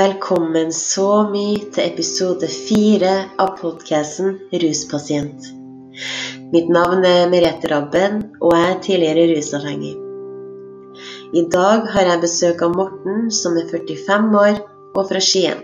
[0.00, 3.10] Velkommen så mye til episode fire
[3.42, 5.48] av podkasten Ruspasient.
[6.54, 9.90] Mitt navn er Merete Rabben, og jeg er tidligere rusavhengig.
[11.36, 14.62] I dag har jeg besøk av Morten, som er 45 år
[14.94, 15.60] og fra Skien.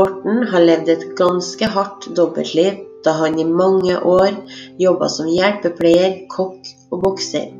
[0.00, 4.34] Morten har levd et ganske hardt dobbeltliv da han i mange år
[4.82, 7.52] jobba som hjelpepleier, kokk og bokser,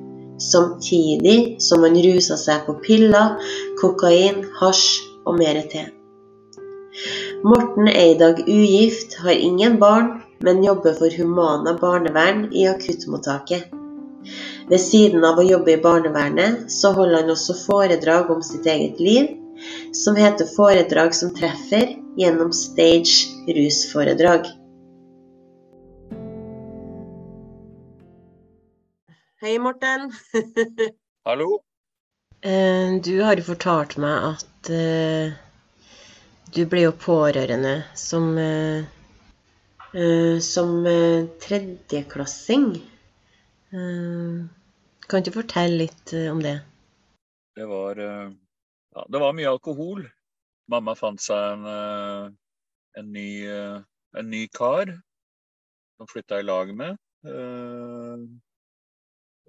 [0.43, 3.39] samtidig som han rusa seg på piller,
[3.79, 5.91] kokain, hasj og mer til.
[7.45, 10.11] Morten er i dag ugift, har ingen barn,
[10.45, 13.71] men jobber for Humana barnevern i akuttmottaket.
[14.69, 19.01] Ved siden av å jobbe i barnevernet, så holder han også foredrag om sitt eget
[19.03, 19.33] liv,
[19.95, 24.49] som heter Foredrag som treffer, gjennom Stage rusforedrag.
[29.43, 30.13] Hei, Morten.
[31.27, 31.63] Hallo?
[32.43, 35.31] Eh, Du har jo fortalt meg at eh,
[36.53, 38.83] du ble jo pårørende som, eh,
[40.43, 40.73] som
[41.45, 42.67] tredjeklassing.
[43.71, 46.59] Kan du fortelle litt om det?
[47.57, 50.03] Det var, ja, det var mye alkohol.
[50.73, 51.65] Mamma fant seg en,
[52.99, 54.93] en, ny, en ny kar
[55.97, 57.01] som flytta i lag med.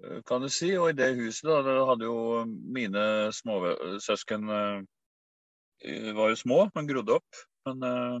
[0.02, 0.72] Eh, eh, Kan du si.
[0.78, 6.88] Og i det huset da, det hadde jo mine småsøsken eh, var jo små, men
[6.88, 7.42] grodde opp.
[7.68, 8.16] Men eh,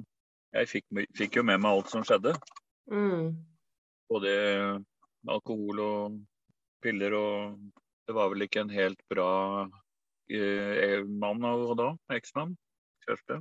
[0.60, 0.86] jeg fikk,
[1.18, 2.34] fikk jo med meg alt som skjedde.
[2.92, 3.32] Mm.
[4.12, 4.34] Både
[5.24, 6.20] alkohol og
[6.84, 7.56] piller og
[8.04, 9.64] Det var vel ikke en helt bra
[10.28, 11.86] eh, mann av da.
[12.12, 12.52] Eksmann.
[13.06, 13.38] Kjæreste.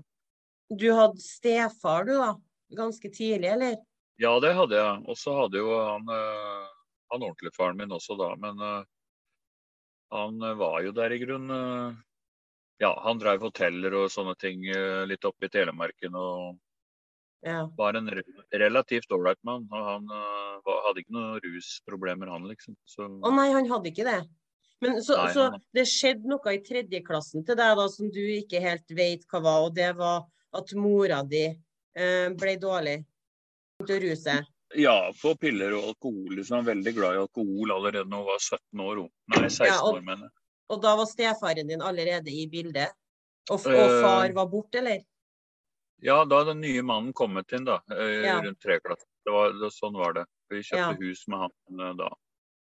[0.71, 2.29] Du hadde stefar, du, da?
[2.71, 3.75] Ganske tidlig, eller?
[4.21, 5.01] Ja, det hadde jeg.
[5.11, 6.69] Og så hadde jo han, eh,
[7.13, 8.33] han ordentlig faren min også da.
[8.41, 8.81] Men uh,
[10.13, 12.01] han eh, var jo der i grunnen Uh,
[12.81, 16.15] Ja, han drev hoteller og sånne ting uh, litt oppe i Telemarken.
[16.15, 16.57] og
[17.45, 17.67] Ja.
[17.77, 19.67] var en re relativt ålreit mann.
[19.71, 20.07] Og han
[20.65, 22.75] var, hadde ikke noen rusproblemer, han liksom.
[22.97, 24.21] Å Å nei, han hadde ikke det.
[24.81, 28.63] Men så, Nei, så det skjedde noe i tredjeklassen til deg da som du ikke
[28.63, 30.23] helt vet hva var, og det var
[30.55, 31.45] at mora di
[31.93, 32.97] ble dårlig
[33.85, 34.39] til ruse.
[34.75, 36.35] Ja, på piller og alkohol.
[36.37, 36.55] Liksom.
[36.57, 38.95] Han er veldig glad i alkohol allerede når hun var 17 år.
[39.33, 40.31] Nei, 16 Ja, og- år, mener jeg.
[40.69, 42.89] Og da var stefaren din allerede i bildet?
[43.51, 45.03] Og, og Eh, far var borte, eller?
[46.01, 47.81] Ja, da hadde den nye mannen kommet inn, da.
[47.91, 48.39] eh, Ja.
[48.41, 49.07] Rundt treklassen.
[49.25, 50.25] Det var, det, sånn var det.
[50.49, 50.93] Vi kjøpte Ja.
[50.93, 52.09] hus med han eh, da,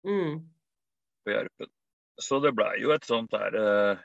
[0.06, 0.50] Mm.
[1.26, 1.68] på Gjerpen.
[2.20, 3.98] Så det blei jo et sånt der eh,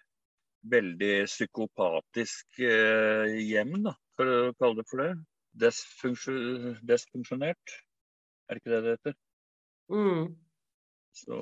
[0.67, 5.17] veldig psykopatisk eh, hjem, da, for å kalle det for det.
[5.57, 7.84] Desfunksjonert,
[8.49, 9.17] er det ikke det det heter?
[9.93, 10.25] Mm.
[11.15, 11.39] Så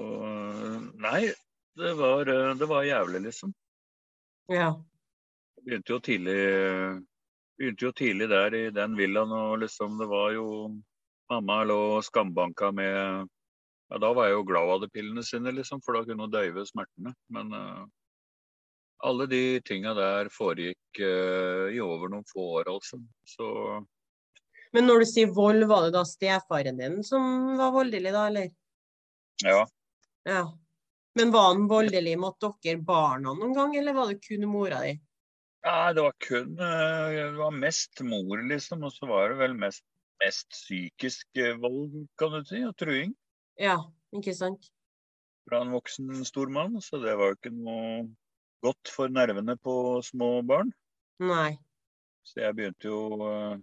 [1.01, 1.23] Nei,
[1.79, 3.55] det var, det var jævlig, liksom.
[4.53, 4.75] Ja.
[5.63, 6.41] begynte jo tidlig
[7.63, 10.49] begynte jo tidlig der i den villaen, og liksom det var jo
[11.31, 13.29] Mamma lå skambanka med
[13.93, 16.33] Ja, da var jeg jo glad hun hadde pillene sine, liksom, for da kunne hun
[16.33, 17.13] døyve smertene.
[17.29, 17.85] Men uh,
[19.05, 22.97] alle de tinga der foregikk uh, i over noen få år, altså.
[23.29, 23.47] Så
[24.73, 28.51] Men når du sier vold, var det da stefaren din som var voldelig, da, eller?
[29.45, 29.63] ja.
[30.29, 30.43] Ja.
[31.19, 34.95] Men var han voldelig mot dere barna noen gang, eller var det kun mora di?
[35.63, 38.87] Ja, det var kun eh, Det var mest mor, liksom.
[38.87, 39.85] Og så var det vel mest,
[40.25, 43.13] mest psykisk eh, vold, kan du si, og truing.
[43.61, 43.77] Ja,
[44.17, 44.73] ikke sant?
[45.49, 48.07] fra en voksen stor mann, så det var jo ikke noe
[48.63, 49.75] godt for nervene på
[50.07, 50.71] små barn.
[51.23, 51.57] Nei.
[52.23, 53.57] Så jeg begynte jo eh,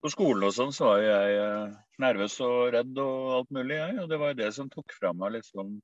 [0.00, 3.96] På skolen og sånn så var jeg eh, nervøs og redd og alt mulig, jeg.
[4.00, 5.78] Og det var det som tok fra meg liksom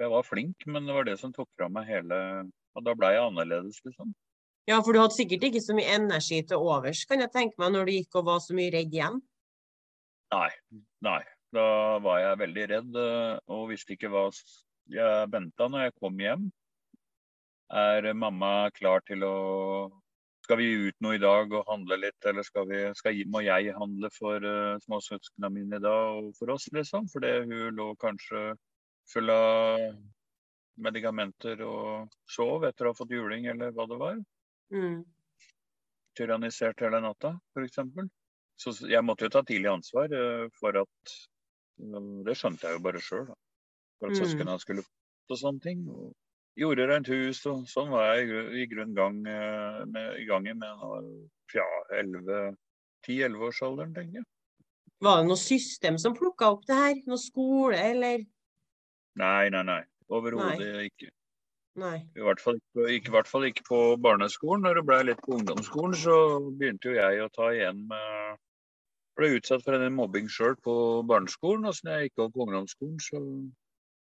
[0.00, 2.18] Jeg var flink, men det var det som tok fra meg hele
[2.76, 4.12] Og da blei jeg annerledes, liksom.
[4.68, 7.72] Ja, for du hadde sikkert ikke så mye energi til overs, kan jeg tenke meg,
[7.74, 9.20] når du gikk og var så mye redd igjen?
[10.30, 10.50] Nei.
[11.02, 11.22] Nei.
[11.50, 11.64] Da
[12.04, 14.28] var jeg veldig redd eh, og visste ikke hva
[14.90, 16.44] jeg venta når jeg kom hjem.
[17.70, 19.34] Er mamma klar til å
[20.50, 23.70] Skal vi ut noe i dag og handle litt, eller skal vi, skal, må jeg
[23.76, 27.04] handle for uh, småsøsknene mine i dag og for oss, liksom?
[27.12, 28.56] Fordi hun lå kanskje
[29.12, 29.84] full av
[30.82, 34.18] medikamenter og sov etter å ha fått juling, eller hva det var.
[34.74, 35.04] Mm.
[36.18, 37.78] Tyrannisert hele natta, f.eks.
[38.58, 42.84] Så jeg måtte jo ta tidlig ansvar uh, for at uh, Det skjønte jeg jo
[42.88, 43.30] bare sjøl.
[44.02, 44.24] For at Mm.
[44.24, 44.82] søsknene skulle
[45.30, 45.86] få sånne ting.
[45.94, 46.10] Og
[46.58, 50.48] gjorde rent hus og sånn var jeg i gru- grunn gang eh, med, i gang
[50.58, 50.82] med
[51.54, 51.68] ja,
[51.98, 52.56] 11
[53.06, 54.28] 10-11-årsalderen, tenker jeg.
[55.00, 56.98] Var det noe system som plukka opp det her?
[57.08, 58.26] Noe skole, eller?
[59.20, 59.80] Nei, nei, nei.
[60.12, 61.08] Overhodet ikke.
[61.80, 61.96] Nei.
[62.18, 64.66] I hvert fall ikke, ikke, i hvert fall ikke på barneskolen.
[64.66, 66.16] Når det ble litt på ungdomsskolen, så
[66.50, 68.38] begynte jo jeg å ta igjen med
[69.18, 70.72] Ble utsatt for en mobbing sjøl på
[71.04, 73.18] barneskolen, og så når jeg gikk opp på ungdomsskolen, så,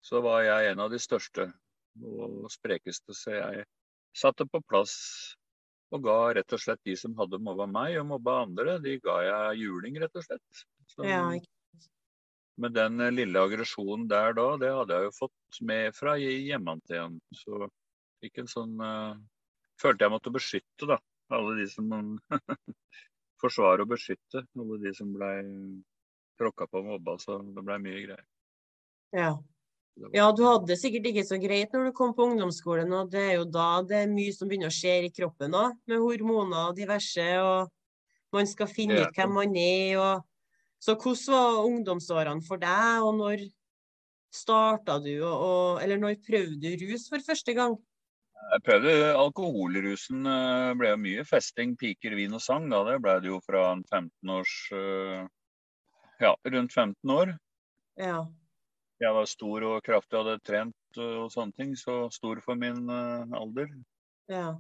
[0.05, 1.47] så var jeg en av de største
[2.05, 3.17] og sprekeste.
[3.17, 3.67] Så jeg
[4.17, 4.97] satte på plass
[5.95, 9.21] og ga rett og slett de som hadde mobba meg og mobba andre, de ga
[9.25, 10.65] jeg juling, rett og slett.
[10.89, 11.23] Så, Ja,
[12.59, 17.05] men den lille aggresjonen der da, det hadde jeg jo fått med fra hjemmefra.
[17.39, 17.69] Så
[18.23, 19.15] fikk en sånn uh,
[19.79, 20.97] Følte jeg måtte beskytte, da.
[21.31, 21.93] Alle de som
[23.43, 25.29] Forsvare og beskytte alle de som ble
[26.41, 27.15] tråkka på og mobba.
[27.23, 28.27] Så det ble mye greier.
[29.15, 29.31] Ja.
[30.15, 33.23] Ja, du hadde det sikkert ikke så greit når du kom på ungdomsskolen, og det
[33.25, 36.71] er jo da det er mye som begynner å skje i kroppen òg, med hormoner
[36.71, 37.69] og diverse, og
[38.37, 39.09] man skal finne Ja.
[39.09, 40.25] ut hvem man er, og
[40.81, 43.41] Så hvordan var ungdomsårene for deg, og når
[44.31, 47.75] starta du, og, og Eller når prøvde du rus for første gang?
[48.53, 52.69] Jeg prøvde Alkoholrusen eh, ble jo mye festing, piker, vin og sang.
[52.71, 52.85] da.
[52.87, 55.27] Det ble det jo fra en 15 års eh,
[56.23, 57.35] Ja, rundt 15 år.
[57.99, 58.23] Ja.
[58.99, 61.75] Jeg var stor og kraftig, hadde trent og sånne ting.
[61.79, 63.71] Så stor for min eh, alder.
[64.31, 64.53] Ja.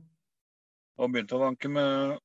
[0.98, 2.16] Og begynte å vanke med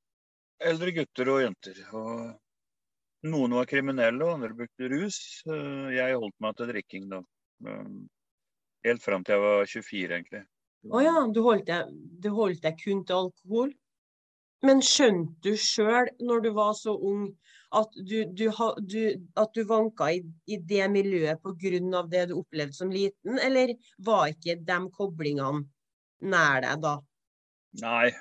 [0.64, 1.80] eldre gutter og jenter.
[1.98, 5.20] Og noen var kriminelle, og andre brukte rus.
[5.50, 7.24] Eh, Jeg holdt meg til drikking da.
[8.84, 10.44] Helt fram til jeg var 24, egentlig.
[10.92, 13.72] Å ja, du holdt deg, du holdt deg kun til alkohol?
[14.64, 17.26] Men skjønte du sjøl, når du var så ung,
[17.76, 18.46] at du, du,
[18.86, 19.00] du,
[19.42, 22.04] at du vanka i, i det miljøet pga.
[22.12, 25.66] det du opplevde som liten, eller var ikke de koblingene
[26.22, 26.94] nær deg da?
[27.82, 28.12] Nei,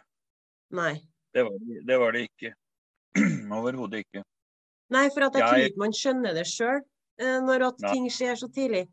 [0.72, 0.94] Nei.
[1.34, 2.54] det var, det var det ikke.
[3.52, 4.24] Overhodet ikke.
[4.92, 6.80] Nei, for jeg Jeg- tror ikke man skjønner det sjøl,
[7.20, 7.92] når at Nei.
[7.92, 8.86] ting skjer så tidlig.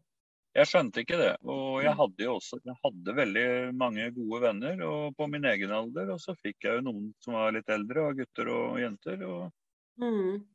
[0.56, 1.36] Jeg skjønte ikke det.
[1.46, 1.98] Og jeg Mm.
[2.00, 6.10] hadde jo også jeg hadde veldig mange gode venner og på min egen alder.
[6.12, 9.24] Og så fikk jeg jo noen som var litt eldre, av gutter og jenter.
[9.28, 9.52] Og
[10.00, 10.46] Mm.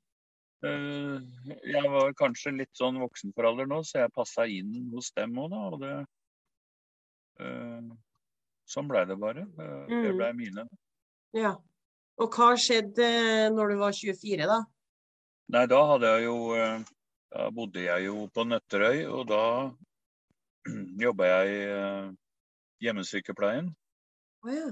[0.64, 1.20] uh,
[1.64, 5.32] jeg var kanskje litt sånn voksen for alder nå, så jeg passa inn hos dem
[5.34, 5.56] òg, da.
[5.70, 6.06] Og det
[7.40, 7.96] uh,
[8.66, 9.42] Sånn blei det bare.
[9.42, 10.16] Eh, Det Mm.
[10.16, 10.68] blei mine.
[11.34, 11.54] Ja.
[12.18, 14.64] Og hva skjedde når du var 24, da?
[15.50, 16.52] Nei, da hadde jeg jo
[17.34, 19.40] Da bodde jeg jo på Nøtterøy, og da
[21.04, 22.10] jobba jeg i eh,
[22.84, 23.72] hjemmesykepleien.
[24.44, 24.68] Oh, ja.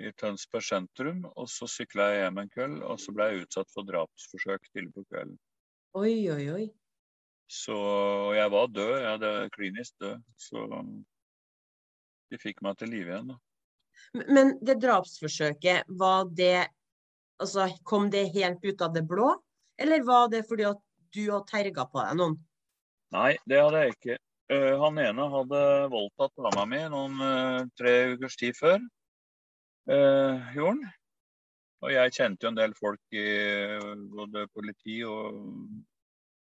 [0.00, 1.24] i Tønsberg sentrum.
[1.36, 4.92] Og så sykla jeg hjem en kveld, og så ble jeg utsatt for drapsforsøk tidlig
[4.96, 5.36] på kvelden.
[5.96, 6.64] Oi, oi, oi.
[7.52, 7.76] Så
[8.36, 10.22] jeg var død, jeg hadde klinisk død.
[10.40, 10.64] Så
[12.32, 13.28] de fikk meg til live igjen.
[13.34, 13.36] da.
[14.16, 16.68] Men- Men det drapsforsøket, var det
[17.38, 19.34] Altså, kom det helt ut av det blå?
[19.78, 20.78] Eller var det fordi at
[21.14, 22.36] du har terga på deg noen?
[23.14, 24.18] Nei, det hadde jeg ikke.
[24.52, 28.78] Eh, han ene hadde voldtatt dama mi noen eh, tre ukers tid før.
[29.86, 30.80] Uh, jorden.
[31.86, 33.22] Og jeg kjente jo en del folk i
[34.10, 35.36] både politi og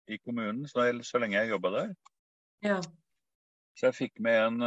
[0.07, 1.89] i kommunen så, så lenge jeg jobba der.
[2.63, 2.77] Ja.
[3.75, 4.63] Så jeg fikk med en,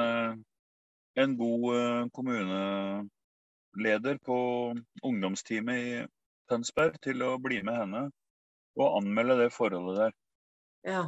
[1.17, 4.37] en god kommuneleder på
[5.01, 6.05] ungdomsteamet i
[6.51, 8.13] Tønsberg til å bli med henne
[8.77, 10.17] og anmelde det forholdet der
[10.87, 11.05] Ja.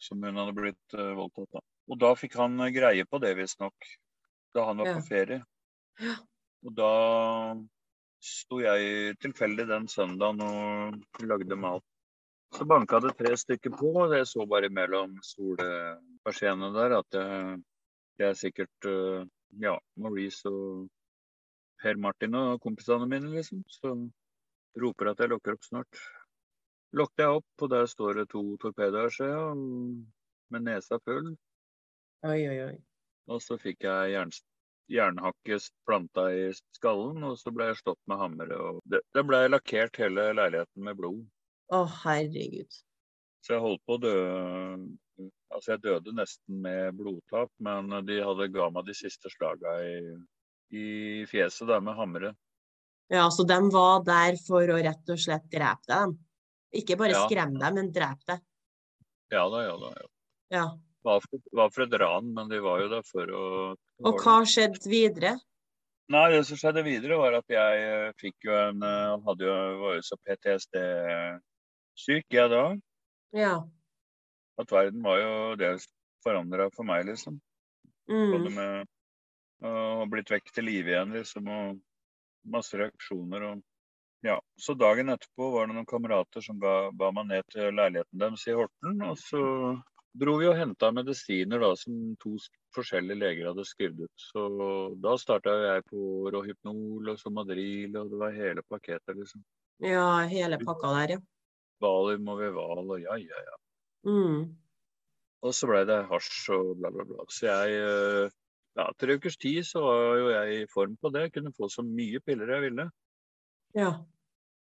[0.00, 1.64] som hun hadde blitt uh, voldtatt av.
[1.90, 3.74] Og da fikk han eh, greie på det, visstnok,
[4.54, 4.94] da han var Ja.
[4.98, 5.42] på ferie.
[6.00, 6.16] Ja.
[6.64, 6.92] Og da
[8.20, 11.84] sto jeg tilfeldig den søndagen og lagde mat.
[12.52, 17.60] Så banka det tre stykker på, og jeg så bare mellom solpersiennene der at jeg,
[18.18, 19.26] jeg er sikkert uh,
[19.60, 20.88] ja, Maurice og
[21.80, 23.62] Per Martin og kompisene mine, liksom.
[23.68, 23.94] Så
[24.80, 26.00] roper at jeg lukker opp snart.
[26.96, 29.58] Lukter jeg opp, og der står det to torpedoer, ser jeg,
[30.50, 31.34] med nesa full.
[32.26, 32.78] Oi, oi, oi.
[33.30, 34.32] Og så fikk jeg jern,
[34.90, 38.54] jernhakket planta i skallen, og så ble jeg slått med hammer.
[38.58, 41.22] Og det, det ble lakkert hele leiligheten med blod.
[41.70, 42.80] Å, herregud.
[43.40, 44.16] Så jeg holdt på å dø
[45.50, 49.96] Altså, jeg døde nesten med blodtap, men de hadde ga meg de siste slaga i,
[50.72, 50.84] i
[51.28, 52.38] fjeset der med hammeret.
[53.10, 56.14] Ja, så de var der for å rett og slett drepe deg?
[56.72, 57.26] Ikke bare Ja.
[57.26, 58.40] skrem deg, men drep deg.
[59.32, 59.90] Ja da, ja da.
[60.00, 60.06] Ja.
[60.50, 60.64] Ja.
[61.04, 64.40] Var for, var for et ran, men de var jo der for å Og hva
[64.44, 65.38] skjedde videre?
[66.10, 69.54] Nei, det som skjedde videre, var at jeg eh, fikk jo en Han hadde jo,
[69.80, 72.64] var jo så PTSD-syk, jeg da.
[73.32, 73.54] Ja.
[74.58, 75.86] At verden var jo dels
[76.24, 77.40] forandra for meg, liksom.
[78.10, 78.54] Både Mm.
[78.54, 78.86] med
[79.62, 81.80] å blitt vekk til live igjen, liksom, og
[82.44, 83.42] masse reaksjoner.
[83.52, 83.62] og
[84.26, 88.20] ja, Så dagen etterpå var det noen kamerater som ba, ba meg ned til leiligheten
[88.20, 89.00] deres i Horten.
[89.06, 89.42] Og så
[90.20, 92.34] dro vi og henta medisiner da, som to
[92.76, 94.26] forskjellige leger hadde skrevet ut.
[94.32, 94.46] Så
[95.02, 99.44] da starta jeg på Rohypnol og Somadril, og det var hele pakketet, liksom.
[99.80, 101.22] Ja, hele pakka der, ja.
[101.80, 103.56] Valium og Vival og ja, ja, ja.
[104.04, 104.50] Mm.
[105.40, 107.24] Og så blei det hasj og bla, bla, bla.
[107.32, 108.36] Så jeg eh,
[108.78, 111.24] Ja, tre ukers tid så var jo jeg i form på det.
[111.24, 112.84] Jeg kunne få så mye piller jeg ville.
[113.76, 113.90] Ja.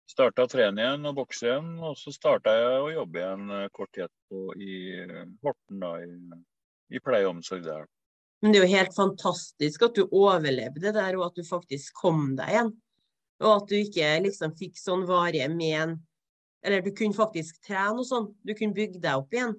[0.09, 3.69] Starta å trene igjen og bokse igjen, og så starta jeg å jobbe igjen eh,
[3.77, 7.85] kort tid etterpå i eh, Horten, da, i, i pleie og omsorg der.
[8.43, 11.93] Men det er jo helt fantastisk at du overlevde det der, og at du faktisk
[12.01, 12.73] kom deg igjen.
[13.43, 15.99] Og at du ikke liksom fikk sånn varige men
[16.67, 18.33] Eller du kunne faktisk trene og sånn.
[18.43, 19.53] Du kunne bygge deg opp igjen.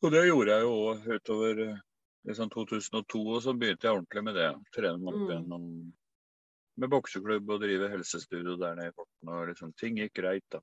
[0.00, 1.80] Og det gjorde jeg jo òg utover eh,
[2.30, 4.50] liksom 2002, og så begynte jeg ordentlig med det.
[4.76, 5.30] Trene meg opp Mm.
[5.34, 5.50] igjen
[6.80, 9.28] med bokseklubb og drive helsestudio der nede i Horten.
[9.28, 10.60] og liksom, Ting gikk greit da.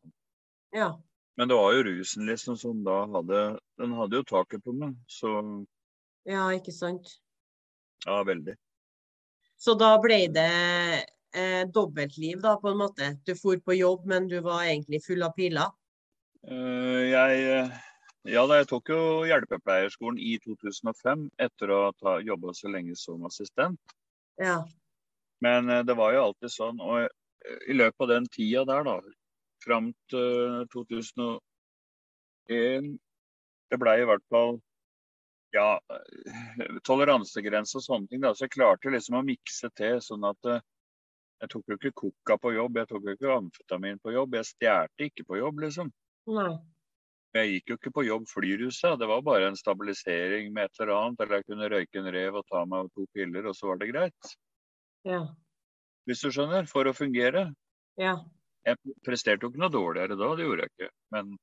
[0.75, 0.91] Ja.
[1.37, 3.41] Men det var jo rusen liksom som da hadde
[3.77, 4.95] Den hadde jo taket på meg.
[5.07, 5.29] Så
[6.27, 7.07] Ja, ikke sant.
[8.05, 8.57] ja, veldig.
[9.57, 10.49] Så da ble det
[11.33, 13.17] eh, dobbeltliv, da, på en måte.
[13.25, 15.71] Du for på jobb, men du var egentlig full av piler.
[16.47, 17.71] Uh, jeg eh,
[18.27, 23.23] ja da, jeg tok jo hjelpepleierskolen i 2005 etter å ha jobba så lenge som
[23.27, 23.79] assistent.
[24.41, 24.65] Ja.
[25.45, 26.79] Men eh, det var jo alltid sånn.
[26.83, 27.09] Og eh,
[27.71, 28.95] i løpet av den tida der, da,
[29.65, 31.41] fram til 2001
[33.67, 34.59] Det blei i hvert fall
[35.55, 38.21] ja, eh, toleransegrense og sånne ting.
[38.21, 40.63] da, Så jeg klarte liksom å mikse til sånn at eh,
[41.41, 44.39] jeg tok jo ikke coca på jobb, jeg tok jo ikke amfetamin på jobb.
[44.39, 45.91] Jeg stjal ikke på jobb, liksom.
[46.33, 46.55] Nei.
[47.35, 50.95] Jeg gikk jo ikke på jobb flyrusa, det var bare en stabilisering med et eller
[50.95, 51.21] annet.
[51.21, 53.91] Eller jeg kunne røyke en rev og ta meg to piller, og så var det
[53.91, 54.33] greit.
[55.05, 55.21] Ja.
[56.07, 56.67] Hvis du skjønner.
[56.71, 57.49] For å fungere.
[57.99, 58.15] Ja.
[58.67, 60.89] Jeg presterte jo ikke noe dårligere da, det gjorde jeg ikke.
[61.15, 61.35] Men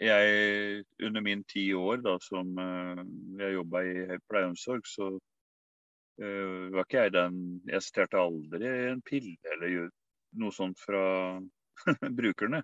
[0.00, 3.02] jeg, under min ti år da som eh,
[3.42, 3.94] jeg jobba i
[4.30, 7.36] pleie og omsorg, så uh, var ikke jeg den
[7.68, 9.90] Jeg stjal aldri en pille eller
[10.40, 11.02] noe sånt fra
[12.20, 12.62] brukerne.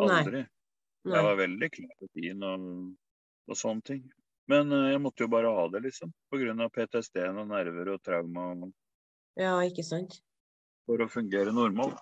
[0.00, 0.44] Aldri.
[0.44, 1.16] Nei.
[1.16, 2.68] Jeg var veldig klar og fin og,
[3.48, 4.04] og sånne ting.
[4.50, 6.12] Men uh, jeg måtte jo bare ha det, liksom.
[6.32, 6.68] Pga.
[6.76, 8.72] PTSD-en og nerver og trauma og
[9.40, 10.20] Ja, ikke sant.
[10.84, 11.96] for å fungere normalt.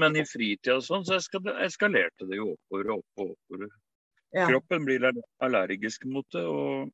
[0.00, 3.72] Men i fritida og sånn, så eskalerte det jo oppover og opp oppover.
[4.34, 4.46] Ja.
[4.48, 5.04] Kroppen blir
[5.44, 6.88] allergisk mot det, og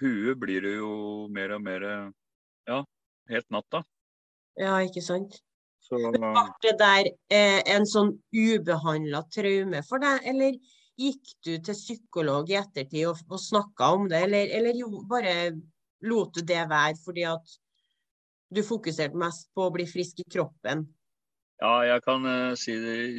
[0.00, 0.94] huet blir det jo
[1.30, 1.84] mer og mer
[2.66, 2.80] ja,
[3.30, 3.82] helt natta.
[4.56, 5.36] ja, ikke sant.
[5.82, 10.56] Så Var det der eh, en sånn ubehandla traume for deg, eller
[10.98, 15.52] gikk du til psykolog i ettertid og, og snakka om det, eller, eller jo, bare
[16.06, 17.56] lot du det være fordi at
[18.54, 20.84] du fokuserte mest på å bli frisk i kroppen?
[21.62, 22.72] ja, jeg kan uh, si,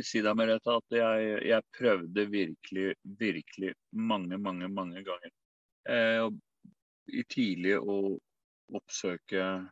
[0.03, 5.31] si deg med rette at jeg, jeg prøvde virkelig, virkelig mange, mange, mange ganger.
[5.83, 6.29] Eh,
[7.11, 8.17] i tidlig å
[8.73, 9.67] oppsøke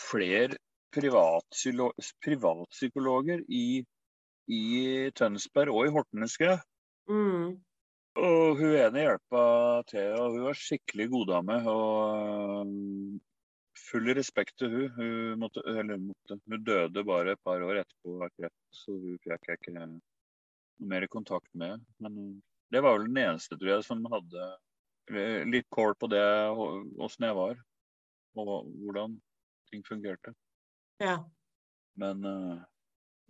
[0.00, 0.56] flere
[0.96, 3.84] privatpsykologer i,
[4.48, 6.60] i Tønsberg og i Horten, husker jeg.
[7.12, 7.60] Mm.
[8.16, 9.42] Og hun ene hjelpa
[9.92, 11.56] til, og hun var skikkelig god dame.
[11.68, 12.64] Og
[13.86, 14.90] full respekt til hun.
[14.96, 19.50] Hun, måtte, eller måtte, hun døde bare et par år etterpå rett, så hun fikk
[19.50, 20.00] jeg ikke noe
[20.90, 21.82] mer kontakt med.
[22.02, 22.32] Men um,
[22.74, 24.46] det var vel den eneste, tror jeg, som hadde
[25.14, 26.24] eh, litt kål på det,
[26.98, 27.60] åssen jeg var.
[28.36, 29.14] Og hvordan
[29.70, 30.34] ting fungerte.
[31.02, 31.20] Ja.
[32.00, 32.58] Men eh,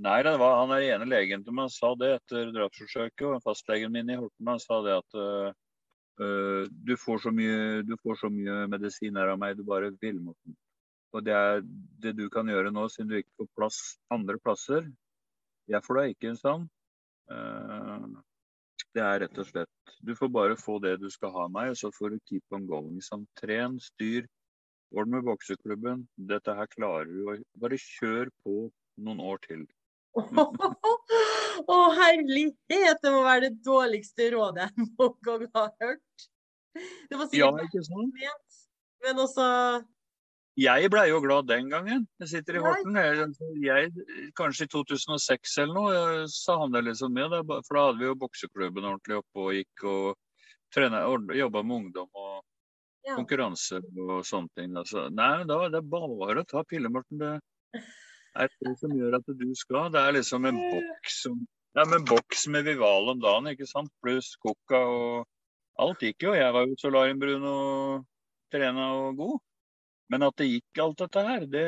[0.02, 3.94] nei, det var han der ene legen til meg sa det etter drapsforsøket, og fastlegen
[3.94, 5.54] min i Horten han sa det at eh, eh,
[6.16, 10.54] du, får så mye, du får så mye medisiner av meg du bare vil, Morten.
[11.16, 11.60] Og det er
[12.02, 13.80] det du kan gjøre nå, siden du ikke får plass
[14.12, 14.88] andre plasser.
[15.70, 16.64] Jeg får da ikke en sånn.
[17.32, 18.08] Eh,
[18.96, 21.72] det er rett og slett Du får bare få det du skal ha av meg,
[21.72, 23.00] og så får du keep on going.
[23.04, 24.28] Sånn, tren, styr,
[24.94, 26.06] ordn med bokseklubben.
[26.16, 27.44] Dette her klarer du.
[27.60, 28.58] Bare kjør på
[29.06, 29.66] noen år til.
[31.64, 33.00] Å, herlighet!
[33.02, 36.26] Det må være det dårligste rådet jeg noen gang har hørt.
[37.08, 38.10] Det var Ja, ikke sånn.
[38.12, 38.56] ment,
[39.06, 39.46] men også
[40.60, 42.04] Jeg blei jo glad den gangen.
[42.20, 42.96] Jeg sitter i Horten.
[42.96, 43.26] Jeg,
[43.64, 43.90] jeg,
[44.36, 47.32] kanskje i 2006 eller noe, sa han det liksom med.
[47.68, 52.42] For da hadde vi jo bokseklubben ordentlig oppe og gikk og jobba med ungdom og
[53.06, 53.14] Ja.
[53.14, 54.72] konkurranse og sånne ting.
[54.76, 55.04] Altså.
[55.14, 57.20] Nei, da er bare å ta piller, Morten.
[57.20, 57.82] Det
[58.42, 59.88] er det som gjør at du skal.
[59.94, 61.40] Det er liksom en boks som
[61.76, 63.92] ja, en boks med Vival om dagen, ikke sant?
[64.04, 65.26] Pluss coca og
[65.76, 66.30] Alt gikk jo.
[66.32, 68.06] Jeg var jo solariumbrun og
[68.52, 69.34] trena og god.
[70.08, 71.64] Men at det gikk alt dette her, det,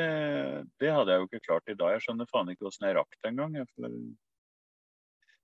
[0.81, 1.91] det hadde jeg jo ikke klart i dag.
[1.93, 3.57] Jeg skjønner faen ikke åssen jeg rakk det engang.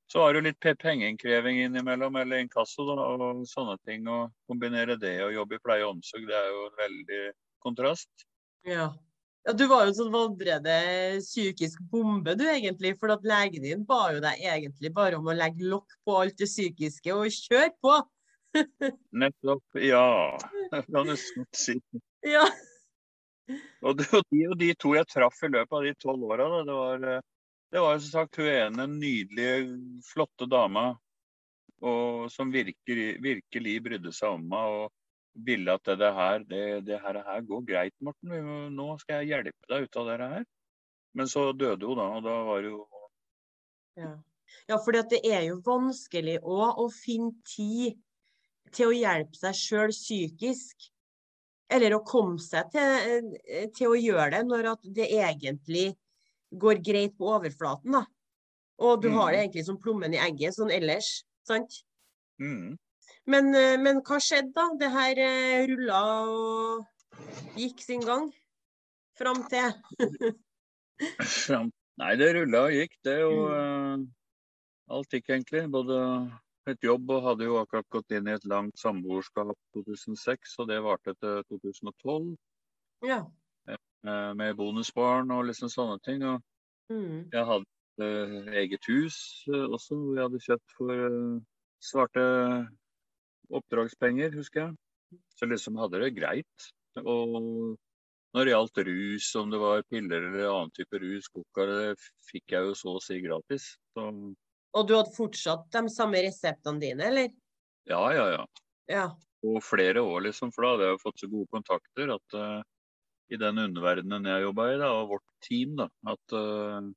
[0.09, 4.07] Så har du litt pe- pengeinnkreving innimellom, eller inkasso da, og sånne ting.
[4.09, 7.21] Og kombinere det og jobbe i pleie og omsorg, det er jo en veldig
[7.67, 8.25] kontrast.
[8.65, 8.89] Ja.
[9.45, 9.53] Ja.
[9.53, 10.75] Du var jo en sånn vandrende
[11.23, 12.95] psykisk bombe, du egentlig.
[13.01, 16.37] For at legen din ba jo deg egentlig bare om å legge lokk på alt
[16.41, 17.99] det psykiske og kjøre på.
[19.21, 19.79] Nettopp.
[19.83, 20.07] Ja,
[20.71, 21.77] det kan godt si.
[22.25, 22.47] Ja.
[23.85, 26.49] Og de, var de, og de to jeg traff i løpet av de tolv åra,
[26.65, 27.23] det var
[27.75, 30.93] det var som sagt hun ene nydelige, flotte dama
[31.81, 34.93] og, som virkelig, virkelig brydde seg om meg og
[35.35, 38.35] ville at det her, det, det her, her går greit, Morten.
[38.75, 40.45] Nå skal jeg hjelpe deg ut av det her.
[41.15, 42.85] Men så døde hun da, og da var det jo
[43.95, 44.11] Ja,
[44.69, 47.95] ja for det er jo vanskelig òg å finne tid
[48.75, 50.89] til å hjelpe seg sjøl psykisk.
[51.71, 55.95] Eller å komme seg til, eh, til å gjøre det når at det egentlig
[56.51, 57.91] går greit på overflaten.
[57.91, 58.05] da.
[58.79, 59.43] Og du har det Mm.
[59.45, 61.23] egentlig som plommen i egget sånn ellers.
[61.47, 61.71] sant?
[62.39, 62.75] mm,
[63.27, 64.65] Men, eh, men hva skjedde da?
[64.79, 66.85] Det her eh, rulla og
[67.57, 68.27] gikk sin gang
[69.17, 69.71] fram til
[71.95, 73.17] Nei, det rulla og gikk, det.
[73.23, 74.01] Og Mm.
[74.03, 75.63] eh, alt gikk egentlig.
[75.71, 75.97] Både
[76.67, 80.81] et jobb og hadde jo akkurat gått inn i et langt samboerskap 2006, og det
[80.83, 82.35] varte til 2012.
[83.05, 83.23] Ja.
[84.05, 86.23] Med bonusbarn og liksom sånne ting.
[86.23, 86.41] Og
[86.85, 87.31] Mm.
[87.33, 88.07] Jeg hadde
[88.61, 89.15] eget hus
[89.49, 91.41] også, hvor jeg hadde kjøpt for
[91.81, 92.25] svarte
[93.49, 95.19] oppdragspenger, husker jeg.
[95.37, 96.69] Så liksom hadde det greit.
[97.03, 97.75] Og
[98.35, 101.93] når det gjaldt rus, om det var piller eller annen type rus, koka, det
[102.31, 103.69] fikk jeg jo så å si gratis.
[103.95, 104.09] Så
[104.75, 107.29] Og du hadde fortsatt de samme reseptene dine, eller?
[107.87, 108.45] ja, ja, ja.
[108.91, 109.05] Ja.
[109.45, 110.51] Og flere år, liksom.
[110.53, 112.61] For da hadde jeg jo fått så gode kontakter at uh,
[113.33, 116.89] i den underverdenen jeg jobba i, da, og vårt team, da, at, uh,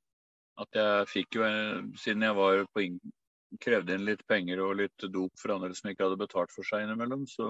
[0.64, 2.83] at jeg fikk jo, eh, siden jeg var på
[3.62, 6.85] krevde inn litt penger og litt dop for andre som ikke hadde betalt for seg
[6.85, 7.49] innimellom, så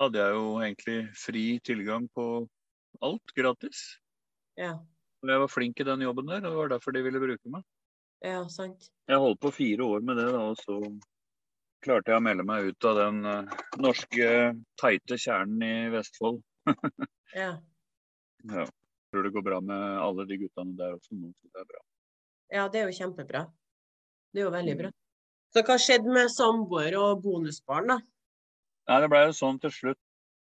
[0.00, 2.26] hadde jeg jo egentlig fri tilgang på
[3.04, 3.82] alt gratis.
[4.58, 4.78] Ja.
[5.20, 7.52] Og jeg var flink i den jobben der, og det var derfor de ville bruke
[7.52, 7.64] meg.
[8.24, 8.90] Ja, sant.
[9.08, 10.80] Jeg holdt på fire år med det, da, og så
[11.84, 14.28] klarte jeg å melde meg ut av den eh, norske
[14.80, 16.42] teite kjernen i Vestfold.
[17.30, 17.52] Ja.
[18.50, 18.64] Ja.
[18.64, 21.28] Jeg tror det går bra med alle de guttene der også nå.
[21.46, 21.82] Det er bra.
[22.50, 23.44] ja, det er jo kjempebra.
[24.34, 24.90] Det er jo veldig bra.
[25.50, 27.98] Så hva skjedde med samboer og bonusbarn, da?
[28.90, 30.00] Nei, det ble jo sånn til slutt.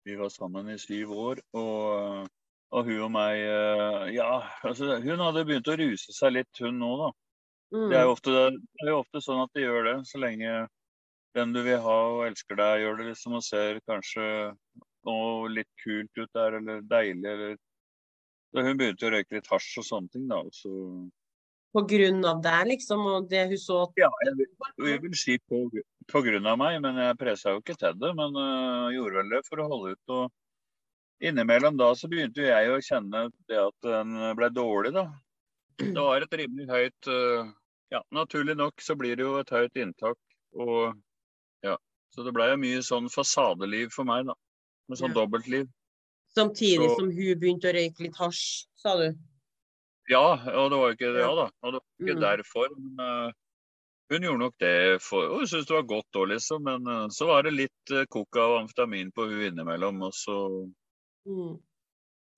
[0.08, 2.28] Vi var sammen i syv år, og,
[2.72, 6.80] og hun og meg eh, Ja, altså hun hadde begynt å ruse seg litt, hun
[6.80, 7.10] nå, da.
[7.70, 7.88] Mm.
[7.92, 10.54] Det er jo ofte, det er jo ofte sånn at de gjør det, så lenge
[11.38, 14.24] den du vil ha og elsker deg, gjør det liksom og ser kanskje
[15.06, 17.58] noe litt kult ut der, eller deilig, eller
[18.50, 20.40] Så hun begynte å røyke litt hasj og sånne ting, da.
[20.42, 20.70] Og så
[21.72, 24.48] På grunn av deg, liksom, og det hun så Ja, jeg vil,
[24.88, 25.60] jeg vil si på,
[26.10, 28.10] på grunn av meg, men jeg pressa jo ikke til det.
[28.18, 30.14] Men uh, gjorde vel det for å holde ut.
[30.16, 35.06] Og innimellom da så begynte jo jeg å kjenne det at den ble dårlig, da.
[35.80, 37.52] Det var et rimelig høyt uh,
[37.90, 40.18] Ja, naturlig nok så blir det jo et høyt inntak.
[40.58, 40.94] Og
[41.66, 41.76] ja.
[42.10, 44.34] Så det ble jo mye sånn fasadeliv for meg, da.
[44.90, 45.20] Med sånn Ja.
[45.22, 45.68] dobbeltliv.
[46.34, 49.14] Samtidig Så- som hun begynte å røyke litt hasj, sa du?
[50.08, 51.34] Ja, og det var jo ikke det, Ja.
[51.34, 51.50] da.
[51.62, 52.20] Og det var ikke Mm.
[52.20, 52.68] derfor.
[52.76, 53.32] Men øh,
[54.10, 56.62] hun gjorde nok det for hun syntes det var godt òg, liksom.
[56.64, 60.02] Men øh, så var det litt coca og amfetamin på hun innimellom.
[60.02, 60.36] Og så
[61.26, 61.60] Mm.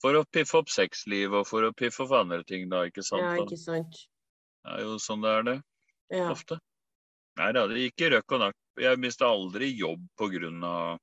[0.01, 2.83] for å piffe opp sexliv og for å piffe opp andre ting, da.
[2.85, 3.21] Ikke sant?
[3.23, 3.95] Ja, ikke sant.
[4.65, 5.61] Det er jo sånn det er, det.
[6.11, 6.29] Ja.
[6.31, 6.59] Ofte.
[7.37, 8.55] Nei da, det gikk i røkk og nakk.
[8.77, 10.99] Jeg mista aldri jobb på grunn av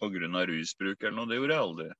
[0.00, 1.26] rusbruk eller noe.
[1.26, 1.90] Det gjorde jeg aldri.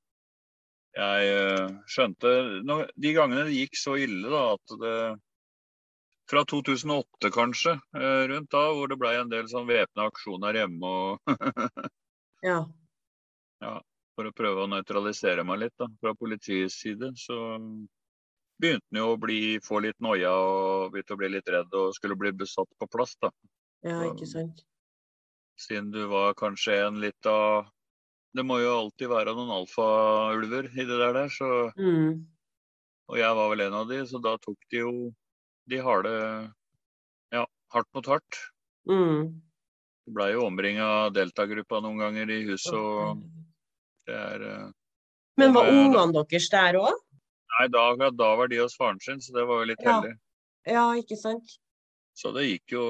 [0.99, 2.31] Jeg øh, skjønte
[2.67, 4.95] når, De gangene det gikk så ille da, at det
[6.29, 10.91] Fra 2008 kanskje, øh, rundt da, hvor det ble en del sånn væpna aksjoner hjemme
[11.03, 11.31] og
[12.49, 12.59] ja.
[14.13, 17.39] for å prøve å nøytralisere meg litt da, fra politiets side, så
[18.61, 21.97] begynte han jo å bli, få litt noia og begynte å bli litt redd og
[21.97, 23.17] skulle bli besatt på plass.
[23.23, 23.33] da.
[23.87, 24.61] Ja, ikke sant.
[25.59, 27.71] Siden du var kanskje en litt av
[28.39, 32.27] Det må jo alltid være noen alfaulver i det der, der så, Mm.
[33.11, 34.93] og jeg var vel en av de, så da tok de jo
[35.69, 36.13] de harde
[37.35, 37.43] Ja,
[37.75, 38.39] hardt mot hardt.
[38.89, 39.41] Mm.
[40.07, 43.21] Det blei jo omringa av Delta-gruppa noen ganger i huset, og
[44.07, 44.71] det er eh,
[45.37, 46.95] Men var ungene deres der òg?
[47.59, 49.99] Nei, da, da var de hos faren sin, så det var jo litt Ja.
[50.01, 50.15] heldig.
[50.67, 51.59] Ja, ikke sant.
[52.15, 52.87] Så det gikk jo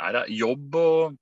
[0.00, 1.16] Nei, det jobb og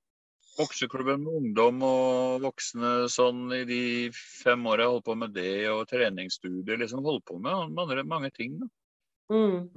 [0.59, 3.83] bokseklubben med ungdom og voksne sånn i de
[4.14, 6.81] fem åra jeg holdt på med det, og treningsstudier.
[6.81, 8.59] Liksom holdt på med mange, mange ting.
[8.62, 8.71] Da.
[9.35, 9.71] Mm.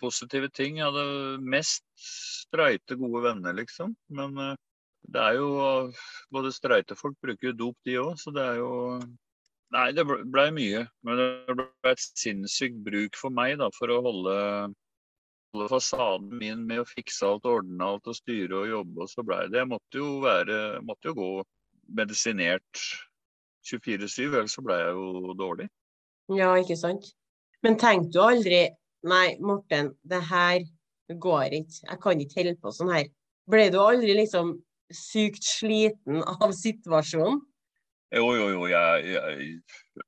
[0.00, 0.78] positive ting.
[0.78, 3.96] Jeg hadde mest streite, gode venner, liksom.
[4.08, 4.54] Men uh,
[5.12, 5.92] det er jo
[6.32, 8.72] Både streite folk bruker jo dop, de òg, så det er jo
[9.74, 10.84] Nei, det blei ble mye.
[11.02, 14.34] Men det ble et sinnssykt bruk for meg da, for å holde
[15.70, 19.04] fasaden min med å fikse alt, ordne alt og styre og jobbe.
[19.04, 21.30] Og så blei det Jeg måtte jo være Måtte jo gå
[21.94, 22.84] medisinert
[23.64, 25.68] 24-7, ellers så blei jeg jo dårlig.
[26.32, 27.10] Ja, ikke sant.
[27.64, 28.66] Men tenkte du aldri
[29.04, 30.62] Nei, Morten, det her
[31.20, 31.80] går ikke.
[31.90, 33.10] Jeg kan ikke holde på sånn her.
[33.52, 34.54] Ble du aldri liksom
[34.88, 37.42] sykt sliten av situasjonen?
[38.14, 38.62] Jo, jo, jo.
[38.70, 39.58] Jeg, jeg,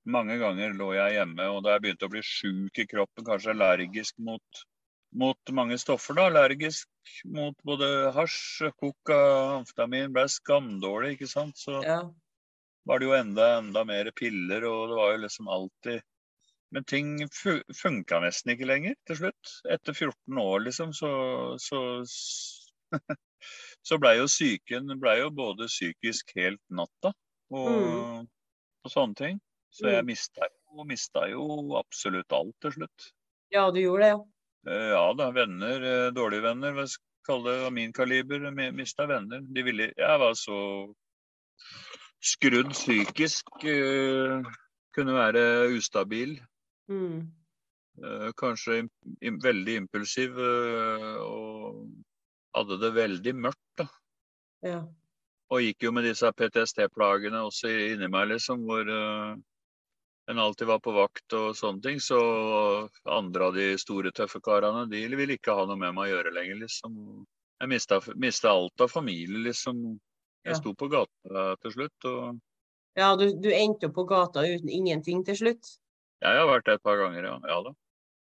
[0.09, 3.52] mange ganger lå jeg hjemme, og da jeg begynte å bli sjuk i kroppen, kanskje
[3.52, 4.64] allergisk mot,
[5.14, 6.88] mot mange stoffer, da, allergisk
[7.25, 9.19] mot både hasj, koka,
[9.61, 11.59] amfetamin, ble skamdårlig, ikke sant.
[11.61, 12.01] Så ja.
[12.88, 16.05] var det jo enda, enda mer piller, og det var jo liksom alltid
[16.75, 17.12] men ting
[17.83, 19.53] funka nesten ikke lenger til slutt.
[19.71, 21.11] Etter 14 år, liksom, så,
[21.62, 21.81] så,
[23.88, 27.14] så blei jo psyken ble jo både psykisk helt natta
[27.55, 28.27] og, mm.
[28.85, 29.40] og sånne ting.
[29.71, 30.11] Så jeg mm.
[30.11, 31.47] mista jo, mista jo
[31.79, 33.11] absolutt alt til slutt.
[33.55, 34.23] Ja, du gjorde det, ja.
[34.66, 38.47] Eh, ja da, venner, eh, dårlige venner, hva skal jeg kalle det, av min kaliber,
[38.75, 39.42] mista venner.
[39.42, 40.59] De ville Jeg var så
[42.23, 44.47] skrudd psykisk, uh,
[44.95, 45.42] kunne være
[45.77, 46.37] ustabil.
[46.88, 47.27] Mm.
[48.38, 48.88] Kanskje
[49.42, 51.83] veldig impulsiv og
[52.55, 53.73] hadde det veldig mørkt.
[53.79, 53.87] da.
[54.62, 54.81] Ja.
[55.51, 58.87] Og gikk jo med disse PTSD-plagene også inni meg, liksom, hvor
[60.31, 62.01] en alltid var på vakt og sånne ting.
[62.03, 62.19] Så
[63.05, 66.35] andre av de store, tøffe karene, de ville ikke ha noe med meg å gjøre
[66.35, 66.99] lenger, liksom.
[67.62, 69.83] Jeg mista, mista alt av familie, liksom.
[70.47, 70.61] Jeg ja.
[70.61, 72.11] sto på gata til slutt.
[72.11, 72.43] og...
[72.97, 75.75] Ja, du, du endte opp på gata uten ingenting til slutt?
[76.25, 77.37] Jeg har vært det et par ganger, ja.
[77.47, 77.75] ja da.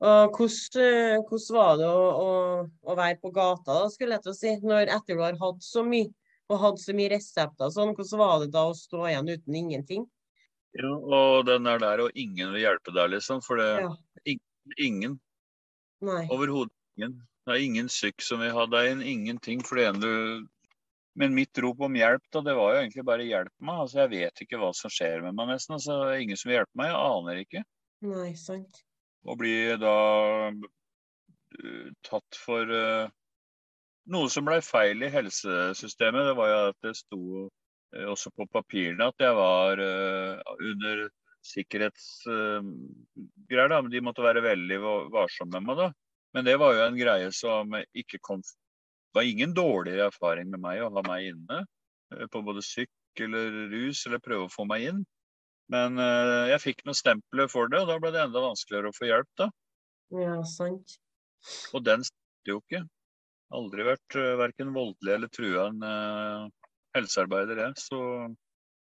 [0.04, 2.32] Og hvordan, hvordan var det å, å,
[2.84, 5.64] å, være på gata, da, skulle jeg til å si, når etter du har hatt
[5.64, 6.12] så mye
[6.52, 10.04] og hatt så mye resepter sånn, hvordan var det da å stå igjen uten ingenting?
[10.80, 13.44] Ja, og den er der, og ingen vil hjelpe deg, liksom.
[13.46, 13.92] For det ja.
[14.82, 15.20] ingen.
[16.02, 17.20] Overhodet ingen.
[17.44, 19.62] Det er ingen syk som vil ha deg inn, ingenting.
[19.68, 20.48] For det ene du
[21.16, 23.82] men mitt rop om hjelp da, det var jo egentlig bare 'hjelp meg'.
[23.86, 25.76] altså Jeg vet ikke hva som skjer med meg, nesten.
[25.76, 26.90] altså det er Ingen som vil hjelpe meg.
[26.90, 27.64] Jeg aner ikke.
[28.14, 28.80] Nei, sant.
[29.24, 29.98] Og blir da
[30.50, 33.12] uh, tatt for uh,
[34.10, 36.32] noe som ble feil i helsesystemet.
[36.32, 37.22] Det var jo at det sto
[38.10, 41.10] også på papirene at jeg var under
[41.44, 43.70] sikkerhetsgreier.
[43.70, 44.80] da, men De måtte være veldig
[45.14, 45.78] varsomme med meg.
[45.78, 45.92] da.
[46.34, 50.60] Men det var jo en greie som ikke kom det var ingen dårligere erfaring med
[50.64, 52.90] meg å ha meg inne eh, på både syk
[53.22, 55.04] eller rus, eller prøve å få meg inn.
[55.70, 55.98] Men
[56.50, 59.30] jeg fikk noen stempler for det, og da ble det enda vanskeligere å få hjelp,
[59.38, 59.52] da.
[60.18, 60.98] Ja, sant.
[61.78, 62.82] Og den stemte jo ikke.
[63.54, 65.78] Aldri vært verken voldelig eller trua en
[66.96, 67.78] helsearbeider, jeg.
[67.82, 68.00] Så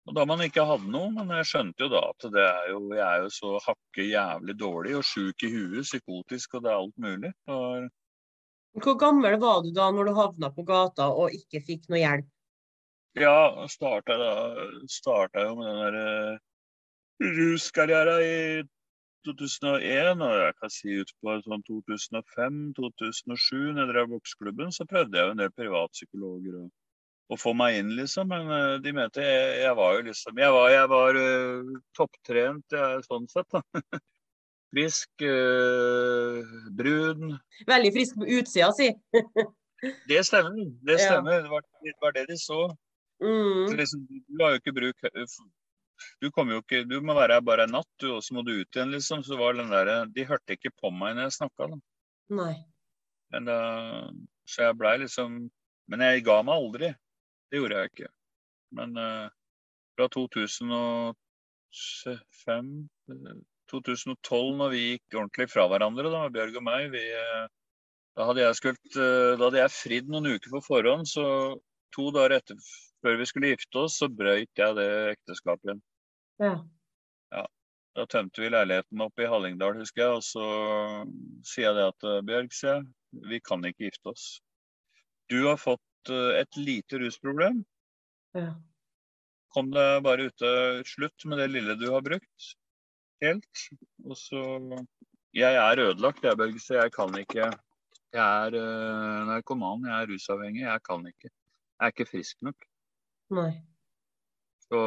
[0.09, 2.79] og da man ikke hadde noe, men jeg skjønte jo da at det er jo,
[2.97, 6.79] jeg er jo så hakke jævlig dårlig og sjuk i huet, psykotisk og det er
[6.79, 7.33] alt mulig.
[7.53, 12.01] Og hvor gammel var du da når du havna på gata og ikke fikk noe
[12.01, 12.29] hjelp?
[13.19, 14.35] Ja, starta da
[14.89, 18.37] starta jo med den der uh, ruskarriera i
[19.27, 25.19] 2001, og jeg kan si ut på sånn 2005-2007, når jeg drev bokseklubben, så prøvde
[25.19, 26.69] jeg jo en del privatpsykologer å,
[27.31, 28.31] å få meg inn, liksom.
[28.31, 32.77] Men uh, de mente jeg, jeg, var jo liksom Jeg var, jeg var uh, topptrent,
[32.77, 33.63] jeg, sånn sett, da.
[34.71, 37.39] Frisk, uh, brun.
[37.67, 38.91] Veldig frisk på utsida si.
[40.11, 40.69] det stemmer.
[40.87, 41.41] Det stemmer.
[41.41, 41.47] Ja.
[41.47, 42.61] Det, var, det, var, det de så.
[43.21, 43.67] Mm.
[43.69, 45.03] så liksom, du har jo ikke bruk
[46.17, 48.41] du kommer jo ikke, du må være her bare en natt, du, og så må
[48.41, 49.21] du ut igjen, liksom.
[49.27, 51.69] Så var den der, De hørte ikke på meg når jeg snakka.
[52.39, 52.55] Nei.
[53.35, 53.59] Men da,
[54.49, 55.37] så jeg blei liksom
[55.91, 56.91] Men jeg ga meg aldri.
[57.51, 58.11] Det gjorde jeg ikke.
[58.79, 59.29] Men uh,
[59.99, 62.71] fra 2005
[63.71, 67.47] 2012, når vi gikk ordentlig fra hverandre, da, Bjørg og meg, vi, eh,
[68.19, 71.09] da, hadde jeg skult, eh, da hadde jeg fridd noen uker på forhånd.
[71.09, 71.25] Så
[71.95, 72.59] to dager etter,
[73.05, 75.83] før vi skulle gifte oss, så brøyt jeg det ekteskapet igjen.
[76.43, 76.55] Ja.
[77.37, 77.47] ja.
[77.99, 80.19] Da tømte vi leiligheten opp i Hallingdal, husker jeg.
[80.19, 80.47] Og så
[81.47, 82.89] sier jeg det at eh, Bjørg, sier jeg,
[83.31, 84.27] vi kan ikke gifte oss.
[85.31, 87.61] Du har fått et lite rusproblem.
[88.39, 88.55] Ja.
[89.53, 90.51] Kom deg bare ute.
[90.87, 92.55] Slutt med det lille du har brukt
[93.21, 93.67] helt.
[94.07, 94.43] Og så
[95.35, 97.53] Jeg er ødelagt, jeg, Børge, så jeg kan ikke
[98.13, 100.63] Jeg er uh, narkoman, jeg er rusavhengig.
[100.63, 101.31] Jeg kan ikke.
[101.31, 102.57] Jeg er ikke frisk nok.
[103.31, 103.53] Nei.
[104.67, 104.81] Så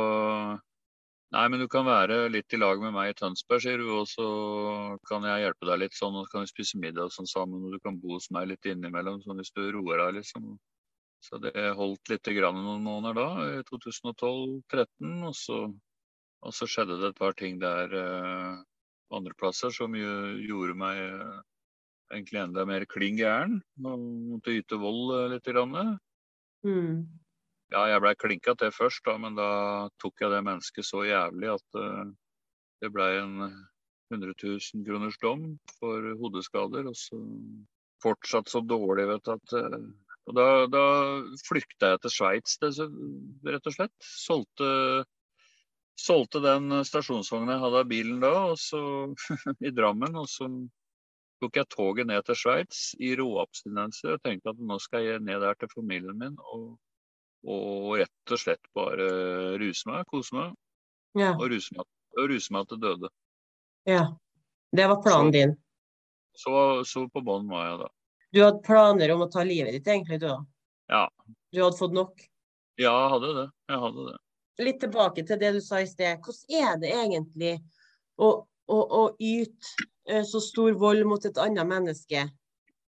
[1.34, 3.88] Nei, men du kan være litt i lag med meg i Tønsberg, sier du.
[3.96, 4.26] Og så
[5.10, 7.64] kan jeg hjelpe deg litt sånn, og så kan vi spise middag sånn sammen.
[7.66, 10.52] Og du kan bo hos meg litt innimellom, sånn hvis du roer deg, liksom.
[11.24, 15.14] Så det holdt lite grann noen måneder da, i 2012-2013.
[15.30, 15.60] Og, så,
[16.44, 18.62] og så skjedde det et par ting der eh,
[19.14, 21.42] andre plasser som jo, gjorde meg eh,
[22.14, 23.60] egentlig enda mer klin gæren.
[23.80, 25.48] Måtte yte vold eh, litt.
[25.48, 25.96] Grann.
[26.68, 27.06] Mm.
[27.74, 29.50] Ja, jeg blei klinka til først, da, men da
[30.04, 32.04] tok jeg det mennesket så jævlig at uh,
[32.84, 33.48] det blei en
[34.14, 35.48] 100 000 kroners dom
[35.80, 36.86] for hodeskader.
[36.92, 37.18] Og så
[38.04, 39.88] fortsatt så dårlig, vet du, at uh,
[40.30, 40.84] Og da, da
[41.44, 43.96] flykta jeg til Sveits, rett og slett.
[44.08, 44.70] Solgte,
[46.00, 48.80] solgte den stasjonsvogna jeg hadde av bilen da, og så
[49.68, 50.16] i Drammen.
[50.22, 50.48] Og så
[51.44, 55.44] tok jeg toget ned til Sveits i råabstinenser og tenkte at nå skal jeg ned
[55.44, 56.40] der til familien min.
[56.54, 56.74] og
[57.44, 59.06] og rett og slett bare
[59.60, 60.54] ruse meg, kose meg.
[61.20, 61.34] Ja.
[61.36, 61.84] Og ruse meg,
[62.16, 63.10] og ruse meg til døde.
[63.86, 64.06] ja.
[64.74, 65.52] Det var planen Så- din.
[66.40, 66.54] Så,
[66.88, 67.90] så på bånn var jeg da.
[68.34, 70.40] Du hadde planer om å ta livet ditt, egentlig, du da?
[70.90, 71.04] Ja.
[71.54, 72.24] Du hadde fått nok?
[72.82, 73.48] Ja, jeg hadde det.
[73.70, 74.16] Jeg hadde det.
[74.66, 76.22] Litt tilbake til det du sa i sted.
[76.26, 77.52] Hvordan er det egentlig
[78.18, 82.24] å, å, å yte eh, så stor vold mot et annet menneske?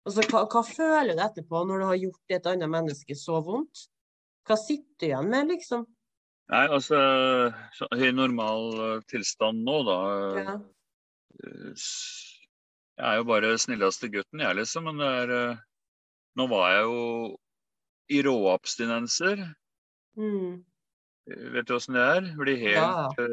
[0.09, 3.91] Altså, hva, hva føler du etterpå når du har gjort et annet menneske så vondt?
[4.49, 5.85] Hva sitter du igjen med, liksom?
[6.55, 6.97] Nei, altså
[7.99, 9.99] I normal eh, tilstand nå, da
[10.41, 10.57] Ja.
[12.97, 14.89] Eh, Jeg er jo bare snilleste gutten, jeg, liksom.
[14.89, 15.63] Men det er eh,
[16.37, 17.37] Nå var jeg jo
[18.13, 19.47] i råabstinenser.
[20.21, 20.65] Mm.
[21.31, 22.29] Eh, Vet du åssen det er?
[22.37, 23.31] Blir helt ja.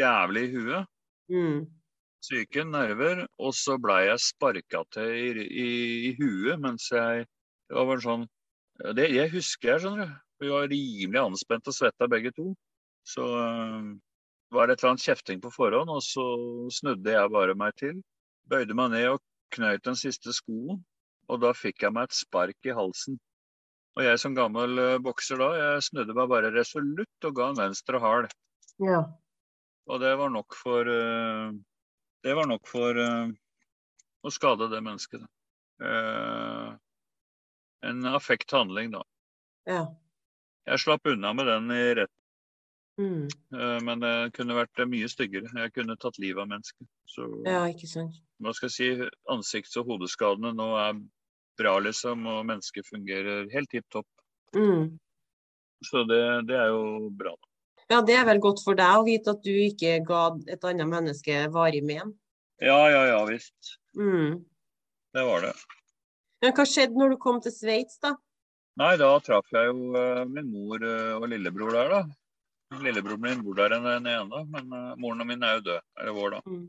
[0.00, 0.88] jævlig i huet.
[1.30, 1.66] Mm.
[2.26, 5.68] syke nerver, og så blei jeg sparka til i, i,
[6.08, 7.22] i huet mens jeg
[7.68, 8.24] Det var bare sånn
[8.98, 10.16] det, Jeg husker jeg, skjønner du.
[10.40, 12.50] Vi var rimelig anspent og svetta begge to.
[13.06, 13.92] Så øh,
[14.50, 16.24] var det et eller annet kjefting på forhånd, og så
[16.72, 18.00] snudde jeg bare meg til.
[18.50, 19.20] Bøyde meg ned og
[19.54, 20.80] knøyt den siste skoen,
[21.30, 23.18] og da fikk jeg meg et spark i halsen.
[23.98, 27.58] Og jeg som gammel øh, bokser da, jeg snudde meg bare resolutt og ga en
[27.58, 28.28] venstre hal.
[28.82, 29.02] Ja.
[29.90, 31.50] Og det var nok for eh,
[32.24, 33.32] Det var nok for eh,
[34.22, 35.24] å skade det mennesket.
[35.82, 36.70] Eh,
[37.90, 39.02] en affekthandling, da.
[39.68, 39.82] Ja.
[40.68, 42.12] Jeg slapp unna med den i rett,
[42.98, 43.28] Mm.
[43.54, 45.50] eh, men det kunne vært mye styggere.
[45.54, 46.88] Jeg kunne tatt livet av mennesket.
[47.08, 48.18] Så ja, ikke sant.
[48.42, 50.98] hva skal jeg si, ansikts- og hodeskadene nå er
[51.60, 54.08] bra, liksom, og mennesket fungerer helt tipp topp.
[54.56, 54.98] Mm.
[55.84, 57.34] Så det, det er jo bra.
[57.90, 60.88] Ja, det er vel godt for deg å vite at du ikke ga et annet
[60.88, 62.12] menneske varig men.
[62.62, 63.76] Ja, ja, ja visst.
[63.98, 64.42] Mm.
[65.16, 65.54] Det var det.
[66.40, 68.14] Men hva skjedde når du kom til Sveits, da?
[68.80, 72.19] Nei, da traff jeg jo eh, min mor eh, og lillebror der, da.
[72.78, 75.86] Lillebroren min bor der enn den ene, men eh, moren min er jo død.
[76.00, 76.42] Eller vår, da.
[76.46, 76.68] Mm.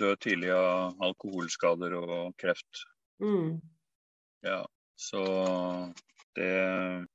[0.00, 2.82] Død tidlig av alkoholskader og kreft.
[3.22, 3.60] Mm.
[4.44, 4.64] Ja,
[4.98, 5.22] så
[6.34, 6.50] det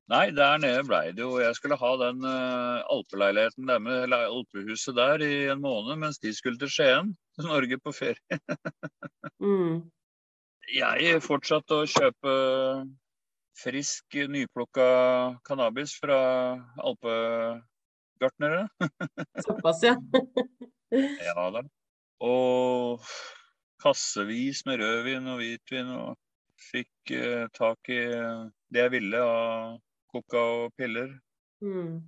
[0.10, 4.95] Nei, der nede blei det jo Jeg skulle ha den uh, alpeleiligheten der med alpehuset
[4.95, 8.39] der i en måned, mens de skulle til Skien, til Norge på ferie.
[9.39, 9.86] Mm.
[10.76, 12.32] Jeg fortsatte å kjøpe
[13.56, 14.88] frisk, nyplukka
[15.48, 16.17] cannabis fra
[18.20, 18.70] alpegartnere.
[19.46, 19.96] Såpass, ja.
[21.26, 21.62] Ja da.
[22.20, 23.02] Og
[23.84, 25.88] kassevis med rødvin og hvitvin.
[25.88, 26.18] Og
[26.72, 28.02] fikk eh, tak i
[28.70, 29.78] det jeg ville av
[30.12, 31.14] coca og piller.
[31.62, 32.02] Mm.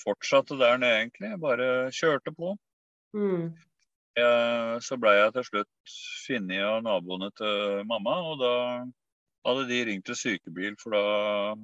[0.00, 1.30] Fortsatte der nede, egentlig.
[1.30, 2.56] Jeg bare kjørte på.
[3.14, 3.52] Mm.
[4.16, 8.54] Jeg, så blei jeg til slutt funnet av naboene til mamma, og da
[9.44, 11.54] hadde de ringt til sykebil, for da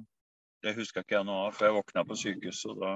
[0.61, 2.69] Det huska ikke jeg noe av, for jeg våkna på sykehuset.
[2.69, 2.89] og Da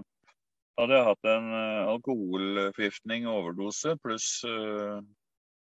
[0.80, 5.00] hadde jeg hatt en uh, alkoholforgiftning, overdose, pluss eh,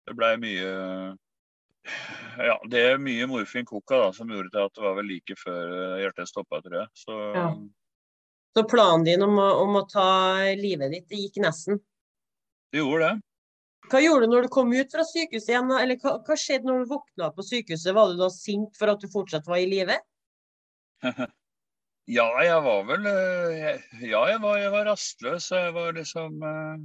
[0.07, 0.71] det blei mye
[2.43, 5.37] Ja, det er mye morfin koka da, som gjorde til at det var vel like
[5.39, 6.89] før eh, hjertet stoppa, tror jeg.
[7.05, 7.51] Så Ja.
[8.57, 10.09] Så planen din om å, om å ta
[10.57, 11.77] livet ditt, det gikk nesten.
[12.73, 13.19] det gjorde det.
[13.93, 15.69] Hva gjorde du når du kom ut fra sykehuset igjen?
[15.77, 17.93] Eller hva, hva skjedde når du våkna på sykehuset?
[17.95, 19.99] Var du da sint for at du fortsatt var i live?
[22.07, 25.49] Ja, jeg var vel eh, jeg- Ja, jeg var, jeg var rastløs.
[25.51, 26.77] Jeg var liksom eh,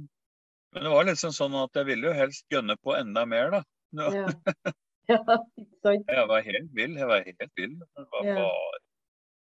[0.72, 3.62] Men det var liksom sånn at jeg ville jo helst gønne på enda mer, da.
[3.92, 4.08] Ja.
[5.12, 5.18] ja.
[5.84, 6.96] Jeg var helt vill.
[6.96, 7.76] Jeg var helt vill.
[7.96, 8.48] Var Ja.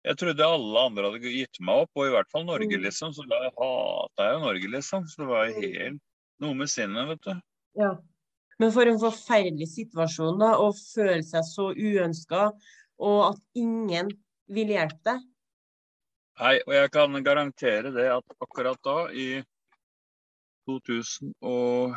[0.07, 2.85] Jeg trodde alle andre hadde gitt meg opp, og i hvert fall Norge, Mm.
[2.87, 3.13] liksom.
[3.13, 5.05] Så da hata jeg jo Norge, liksom.
[5.11, 6.01] Så det var helt
[6.41, 7.35] noe med sinnet, vet du.
[7.83, 7.91] Ja.
[8.59, 12.53] Men for en forferdelig situasjon da, å føle seg så uønska,
[12.99, 14.09] og at ingen
[14.49, 15.21] vil hjelpe deg.
[16.39, 19.43] Nei, og jeg kan garantere det at akkurat da, i
[20.69, 21.95] 2012,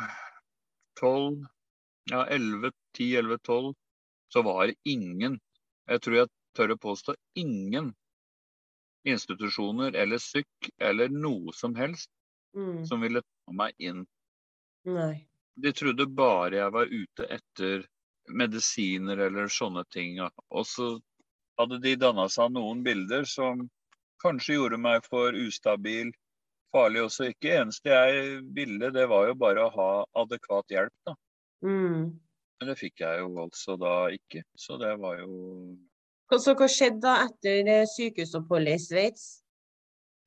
[2.10, 3.74] ja 11, 10, 11, 12,
[4.32, 5.40] så var det ingen,
[5.88, 7.92] jeg tror jeg tør å påstå ingen
[9.08, 12.10] institusjoner eller syk eller noe som helst
[12.54, 12.86] Mm.
[12.86, 14.06] som ville ta meg inn.
[14.84, 15.26] Nei.
[15.56, 17.86] De trodde bare jeg var ute etter
[18.28, 20.20] medisiner eller sånne ting.
[20.20, 20.88] Og så
[21.60, 23.70] hadde de danna seg noen bilder som
[24.22, 26.12] kanskje gjorde meg for ustabil,
[26.74, 27.30] farlig også.
[27.32, 29.90] Ikke eneste jeg ville, det var jo bare å ha
[30.24, 31.16] adekvat hjelp, da.
[31.66, 32.12] Mm.
[32.62, 34.44] Men det fikk jeg jo altså da ikke.
[34.58, 35.76] Så det var jo
[36.32, 39.24] Så hva skjedde da etter eh, sykehusoppholdet i Sveits?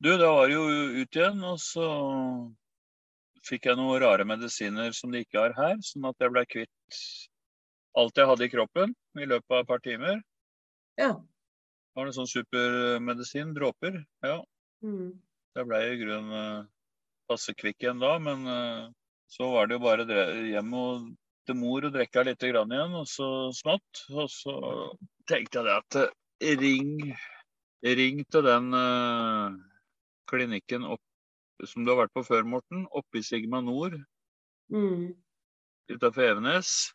[0.04, 0.66] Du, da var det jo
[1.02, 1.88] ut igjen, og så
[3.48, 7.00] fikk jeg noen rare medisiner som de ikke har her, sånn at jeg ble kvitt
[7.96, 10.20] alt jeg hadde i kroppen i løpet av et par timer.
[11.00, 11.14] Ja.
[11.96, 14.02] Var det sånn supermedisin, dråper?
[14.26, 14.40] Ja.
[14.84, 15.14] Mm.
[15.56, 16.66] Jeg ble i grunnen eh,
[17.30, 18.82] passe kvikk igjen da, men eh,
[19.32, 20.06] så var det jo bare
[20.52, 21.06] hjem og
[21.46, 24.04] til mor og drikke litt grann igjen, og så smått.
[24.12, 24.56] Og så
[25.30, 26.92] tenkte jeg det at eh, ring,
[27.86, 29.56] ring til den uh,
[30.30, 31.04] klinikken opp,
[31.64, 33.98] som du har vært på før, Morten, oppe i Sigma Nord
[34.74, 35.14] Mm.
[35.94, 36.90] utafor Evenes.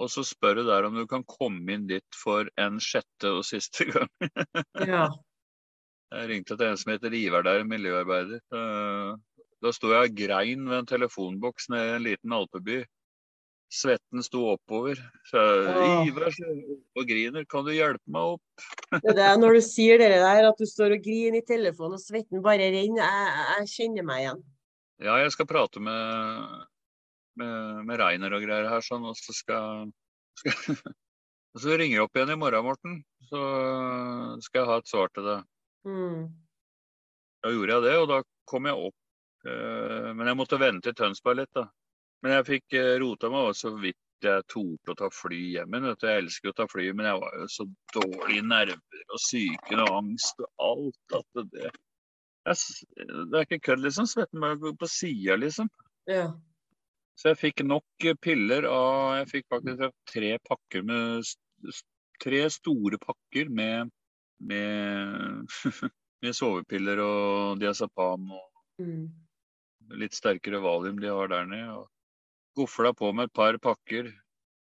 [0.00, 3.44] Og så spør du der om du kan komme inn dit for en sjette og
[3.48, 4.08] siste gang.
[4.94, 5.08] Ja.
[6.12, 8.40] Jeg ringte til en som heter Ivar der, miljøarbeider.
[8.52, 9.12] Eh,
[9.62, 12.80] Da sto jeg og grein ved en telefonboks nede i en liten alpeby.
[13.72, 14.98] Svetten sto oppover.
[15.30, 16.26] Så jeg, Ivar
[16.98, 18.66] og griner, kan du hjelpe meg opp?
[19.06, 22.02] Det er når du sier det der, at du står og griner i telefonen og
[22.02, 23.06] svetten bare renner.
[23.06, 24.42] Jeg, jeg kjenner meg igjen.
[25.06, 26.66] Ja, jeg skal prate med,
[27.40, 29.90] med, med Reiner og greier her, sånn, og så skal,
[30.38, 30.76] skal
[31.54, 32.98] og Så ringer jeg opp igjen i morgen, Morten.
[33.28, 33.42] Så
[34.46, 35.44] skal jeg ha et svar til deg.
[35.88, 36.22] Mm.
[37.42, 38.98] Da gjorde jeg det, og da kom jeg opp.
[39.48, 41.66] eh, Men jeg måtte vente i Tønsberg litt, da.
[42.22, 45.72] Men jeg fikk eh, rota meg også så vidt jeg torde å ta fly hjem
[45.74, 45.88] igjen.
[45.98, 47.64] Jeg elsker å ta fly, men jeg var jo så
[47.96, 51.72] dårlig i nerver og psyken og angst og alt at det
[52.42, 52.58] jeg,
[52.98, 54.06] Det er ikke kødd, liksom.
[54.10, 55.68] Svetten bare går på sida, liksom.
[56.10, 56.28] Ja.
[57.18, 61.22] Så jeg fikk nok eh, piller av Jeg fikk faktisk tre pakker med
[62.22, 63.90] Tre store pakker med
[64.42, 65.46] med,
[66.22, 68.48] med sovepiller og diazepam og
[68.80, 69.04] Mm.
[70.00, 71.74] litt sterkere valium de har der nede.
[71.76, 71.88] Og
[72.56, 74.08] gofla på med et par pakker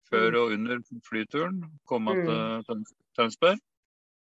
[0.10, 0.40] før Mm.
[0.42, 0.78] og under
[1.08, 1.62] flyturen.
[1.88, 2.64] Kom meg Mm.
[2.66, 2.84] til
[3.18, 3.60] Tønsberg.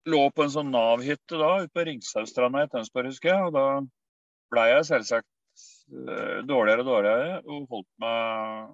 [0.07, 3.43] Lå på en sånn Nav-hytte da, ute på Ringshaugstranda i Tønsberg, husker jeg.
[3.47, 3.81] Og da
[4.51, 5.32] blei jeg selvsagt eh,
[6.47, 8.71] dårligere og dårligere, og holdt meg,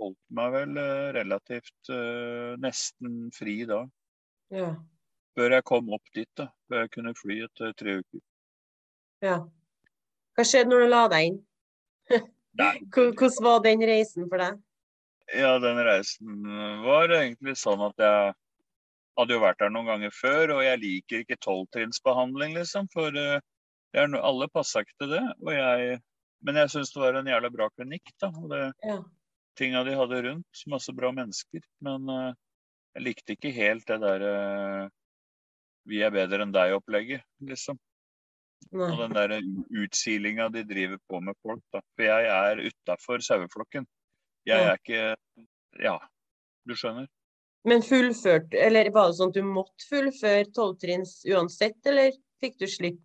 [0.00, 3.84] holdt meg vel eh, relativt eh, nesten fri da.
[4.54, 4.72] Ja.
[5.38, 6.48] Før jeg kom opp dit, da.
[6.68, 8.26] Før jeg kunne fly etter tre uker.
[9.26, 9.38] ja.
[10.38, 11.40] Hva skjedde når du la deg inn?
[12.94, 14.60] Hvordan var den reisen for deg?
[15.36, 16.46] Ja, den reisen
[16.82, 18.30] var egentlig sånn at jeg
[19.18, 22.88] hadde jo vært der noen ganger før, og jeg liker ikke tolvtrinnsbehandling, liksom.
[22.94, 23.42] For eh,
[23.94, 25.24] alle passa ikke til det.
[25.44, 26.00] Og jeg,
[26.42, 28.28] men jeg syns det var en jævla bra klinikk, da.
[28.34, 28.98] Og det, Ja.
[29.56, 30.62] tinga de hadde rundt.
[30.72, 31.60] Masse bra mennesker.
[31.80, 32.32] Men uh,
[32.96, 34.90] jeg likte ikke helt det derre
[35.88, 37.78] vi er bedre enn deg-opplegget, liksom.
[38.76, 38.90] Nei.
[38.92, 39.32] Og den der
[39.82, 41.80] utsilinga de driver på med folk, da.
[41.96, 43.86] For jeg er utafor saueflokken.
[44.46, 44.72] Jeg Ja.
[44.72, 45.16] er ikke
[45.80, 45.98] Ja,
[46.66, 47.06] du skjønner.
[47.64, 52.66] Men fullført, eller var det sånn at du måtte fullføre tolvtrinns uansett, eller fikk du
[52.66, 52.98] slipp?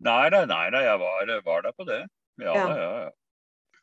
[0.00, 2.00] Nei da, nei da, jeg var, var der på det.
[2.42, 2.68] Ja, Ja.
[2.76, 3.10] ja, ja.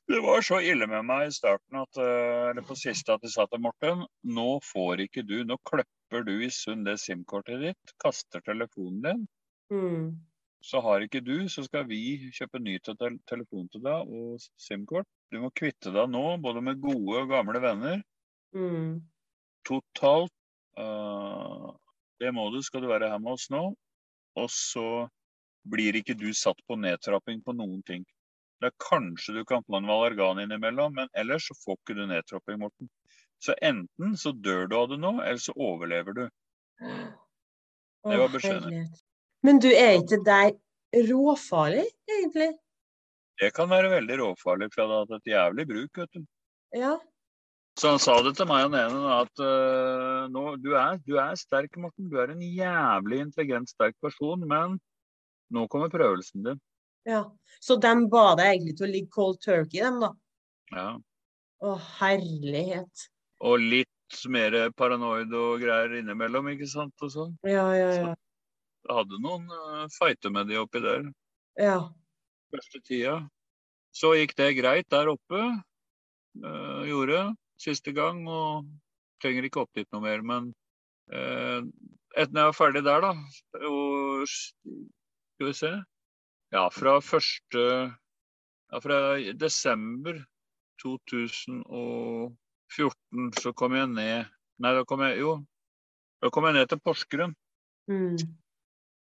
[0.07, 3.27] Det var så ille med meg i starten at, eh, eller på siste at de
[3.27, 7.93] sa til Morten, nå får ikke du, nå kløpper du i sund det SIM-kortet ditt,
[7.99, 9.27] kaster telefonen din.
[9.67, 10.15] Mm.
[10.63, 12.95] Så har ikke du, så skal vi kjøpe ny te
[13.27, 15.07] telefon til deg og SIM-kort.
[15.31, 17.99] Du må kvitte deg nå, både med gode og gamle venner.
[18.55, 19.03] Mm.
[19.67, 20.31] Totalt.
[20.79, 21.75] Uh,
[22.21, 23.73] det må du, skal du være her med oss nå.
[24.39, 24.87] Og så
[25.67, 28.07] blir ikke du satt på nedtrapping på noen ting.
[28.61, 32.05] Det er kanskje du kan få en Valergan innimellom, men ellers så får ikke du
[32.09, 32.89] nedtrapping, Morten.
[33.43, 36.23] Så enten så dør du av det nå, eller så overlever du.
[38.07, 38.87] Det var beskjeden.
[39.45, 40.57] Men du, er ikke deg
[41.11, 42.49] råfarlig, egentlig?
[43.37, 46.25] Det kan være veldig råfarlig, for jeg hadde hatt et jævlig bruk, vet du.
[46.77, 46.95] Ja.
[47.77, 51.37] Så han sa det til meg og ene at uh, nå, du, er, du er
[51.37, 52.09] sterk, Morten.
[52.09, 54.79] Du er en jævlig intelligent, sterk person, men
[55.53, 56.63] nå kommer prøvelsen din.
[57.07, 57.25] Ja.
[57.63, 60.11] Så de ba deg egentlig til å ligge cold turkey, dem da?
[60.75, 60.89] Ja.
[61.63, 63.07] Å, herlighet.
[63.47, 66.93] Og litt mer paranoid og greier innimellom, ikke sant?
[67.03, 67.33] Og sånn.
[67.47, 68.13] Ja, ja, ja.
[68.87, 71.09] Jeg hadde noen uh, fighter med de oppi der
[71.59, 71.89] Ja.
[72.53, 73.17] første tida.
[73.91, 75.41] Så gikk det greit der oppe.
[76.37, 78.67] Uh, gjorde siste gang, og
[79.23, 80.21] trenger ikke opp dit noe mer.
[80.21, 80.53] Men
[81.11, 81.65] uh,
[82.13, 83.11] etter jeg var ferdig der, da,
[83.67, 85.73] og skal vi se
[86.53, 87.61] Ja, fra første
[88.71, 90.25] ja, Fra desember
[90.83, 94.25] 2014 så kom jeg ned
[94.63, 95.31] Nei, da kom jeg Jo,
[96.23, 97.33] da kom jeg ned til Porsgrunn.
[97.91, 98.17] Mm.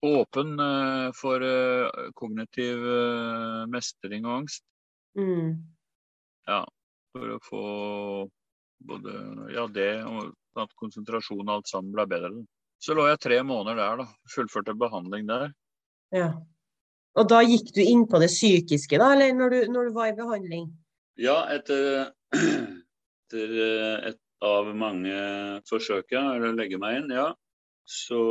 [0.05, 4.63] Åpen uh, for uh, kognitiv uh, mestring og angst.
[5.17, 5.57] Mm.
[6.45, 6.61] Ja,
[7.09, 7.63] for å få
[8.85, 9.11] både
[9.55, 12.29] ja, det og at konsentrasjon og alt sammen ble bedre.
[12.79, 14.07] Så lå jeg tre måneder der, da.
[14.31, 15.49] Fullførte behandling der.
[16.15, 16.29] Ja.
[17.17, 20.11] Og da gikk du inn på det psykiske, da, eller når du, når du var
[20.11, 20.67] i behandling?
[21.19, 23.55] Ja, etter, etter
[24.11, 25.15] et av mange
[25.69, 27.31] forsøk jeg å legge meg inn, ja,
[27.89, 28.21] så,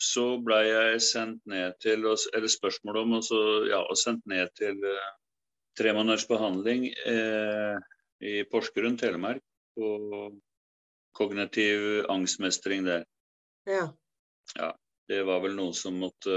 [0.00, 4.80] så ble jeg sendt ned til Eller spørsmålet om også, ja, og sendt ned til
[4.82, 5.10] uh,
[5.78, 7.76] tre måneders behandling eh,
[8.20, 9.42] i Porsgrunn, Telemark,
[9.76, 9.88] på
[11.16, 13.06] kognitiv angstmestring der.
[13.68, 13.86] Ja.
[14.56, 14.72] ja.
[15.08, 16.34] Det var vel noe som måtte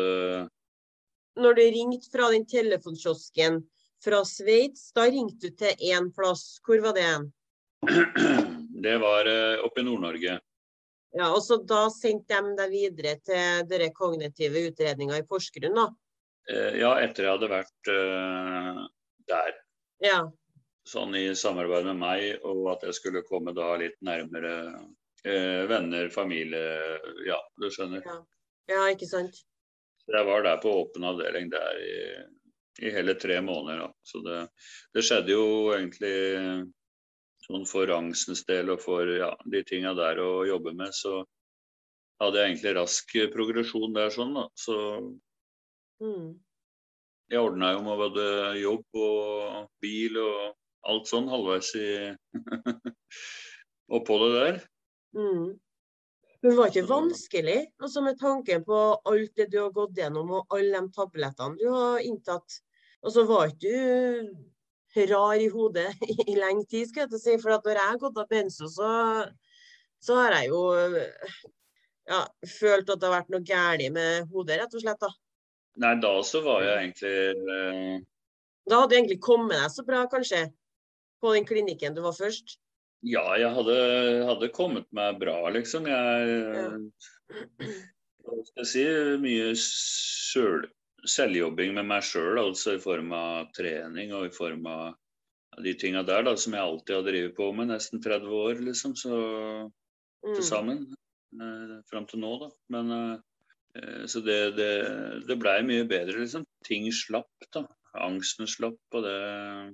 [1.35, 3.59] Når du ringte fra den telefonkiosken
[4.03, 6.59] fra Sveits, da ringte du til én plass.
[6.65, 7.09] Hvor var det?
[8.85, 10.39] Det var uh, oppe i Nord-Norge.
[11.15, 15.77] Ja, og så Da sendte de deg videre til dere kognitive utredninger i Porsgrunn?
[15.79, 15.85] da?
[16.51, 17.93] Uh, ja, etter jeg hadde vært
[19.31, 19.55] der.
[20.03, 20.19] Ja.
[20.85, 26.11] Sånn i samarbeid med meg, og at jeg skulle komme da litt nærmere uh, venner,
[26.13, 26.61] familie
[27.25, 28.05] Ja, du skjønner.
[28.05, 28.19] Ja.
[28.75, 29.41] ja, ikke sant.
[30.11, 31.99] Jeg var der på åpen avdeling der i,
[32.85, 33.85] i hele tre måneder.
[33.85, 33.93] Da.
[34.05, 34.41] Så det,
[34.93, 36.17] det, skjedde jo egentlig
[37.45, 41.23] sånn for Rangsens del og for ja, de tinga der å jobbe med, så
[42.21, 44.45] hadde jeg egentlig rask progresjon der sånn, da.
[44.57, 44.77] Så
[46.03, 46.29] mm.
[47.33, 48.27] jeg ordna jo med både
[48.61, 51.89] jobb og bil og alt sånn halvveis i
[53.97, 54.65] oppholdet der.
[55.17, 55.53] Mm.
[56.45, 58.79] Men det var ikke vanskelig, altså med tanke på
[59.09, 62.59] alt det du har gått gjennom og alle de tablettene du har inntatt.
[63.01, 63.71] Og så var ikke
[64.93, 65.87] du rar i hodet
[66.29, 67.33] i lenge tid, skal jeg si.
[67.41, 68.89] For når jeg har gått av benso, så,
[69.97, 70.61] så, har jeg jo
[72.13, 72.21] ja,
[72.59, 75.01] følt at det har vært noe galt med hodet, rett og slett.
[75.01, 75.09] da.
[75.81, 78.05] Nei, da så var jeg egentlig eh...
[78.69, 80.45] Da hadde du egentlig kommet deg så bra, kanskje?
[81.25, 82.59] på den klinikken du var først?
[83.05, 83.75] Ja, jeg hadde,
[84.25, 85.85] hadde kommet meg bra, liksom.
[85.89, 86.79] Jeg.
[88.25, 88.85] Hva skal jeg si
[89.21, 90.71] Mye selv,
[91.05, 96.01] selvjobbing med meg sjøl, altså i form av trening og i form av de tinga
[96.03, 100.33] der da, som jeg alltid har drevet på med nesten 30 år, liksom, så mm.
[100.33, 100.83] til sammen.
[101.37, 102.51] Eh, fram til nå, da.
[102.73, 104.71] Men eh, så det, det,
[105.29, 106.43] det blei mye bedre, liksom.
[106.65, 107.67] Ting slapp, da.
[108.01, 109.73] Angsten slapp, og det Eh,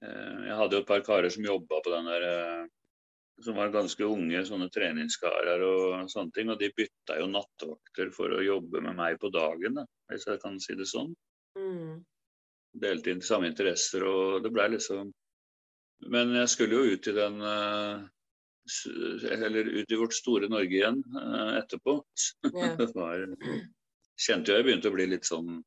[0.00, 2.66] jeg hadde jo et par karer som jobba på den der eh,
[3.42, 6.50] som var ganske unge, sånne treningskarer og sånne ting.
[6.50, 10.40] Og de bytta jo nattevakter for å jobbe med meg på dagen, da, hvis jeg
[10.42, 11.12] kan si det sånn.
[11.58, 11.98] Mm.
[12.78, 15.08] Delte inn samme interesser, og det blei liksom
[16.12, 18.02] Men jeg skulle jo ut i den eh,
[19.32, 21.00] Eller ut i vårt store Norge igjen
[21.58, 21.96] etterpå.
[22.52, 22.76] Yeah.
[22.80, 23.24] det var,
[24.20, 25.62] kjente jo jeg begynte å bli litt sånn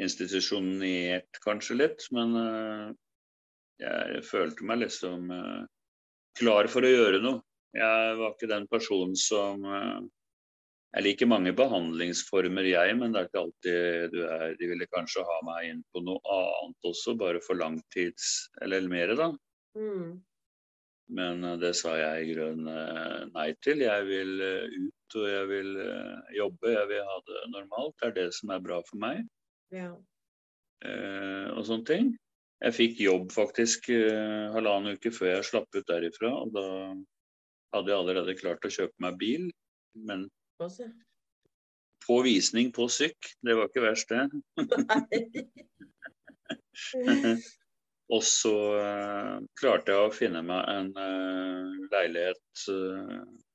[0.00, 2.08] institusjonert, kanskje litt.
[2.16, 2.34] Men
[3.80, 5.64] jeg følte meg liksom uh,
[6.38, 7.42] klar for å gjøre noe.
[7.76, 10.00] Jeg var ikke den personen som uh,
[10.90, 15.22] Jeg liker mange behandlingsformer, jeg, men det er ikke alltid du er De ville kanskje
[15.22, 19.30] ha meg inn på noe annet også, bare for langtids Eller mer, da.
[19.78, 20.18] Mm.
[21.14, 23.84] Men uh, det sa jeg i grunnen nei til.
[23.86, 25.70] Jeg vil ut, og jeg vil
[26.36, 26.74] jobbe.
[26.74, 27.96] Jeg vil ha det normalt.
[27.98, 29.22] Det er det som er bra for meg.
[29.70, 29.92] Ja.
[31.54, 32.06] og sånne ting.
[32.60, 36.30] Jeg fikk jobb faktisk uh, halvannen uke før jeg slapp ut derifra.
[36.42, 36.64] Og da
[37.74, 39.52] hadde jeg allerede klart å kjøpe meg bil.
[39.96, 40.28] Men
[42.04, 44.28] på visning på syk, det var ikke verst, det.
[48.14, 52.42] og så uh, klarte jeg å finne meg en uh, leilighet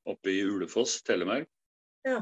[0.10, 1.50] oppe i Ulefoss, Telemark.
[2.06, 2.22] Ja.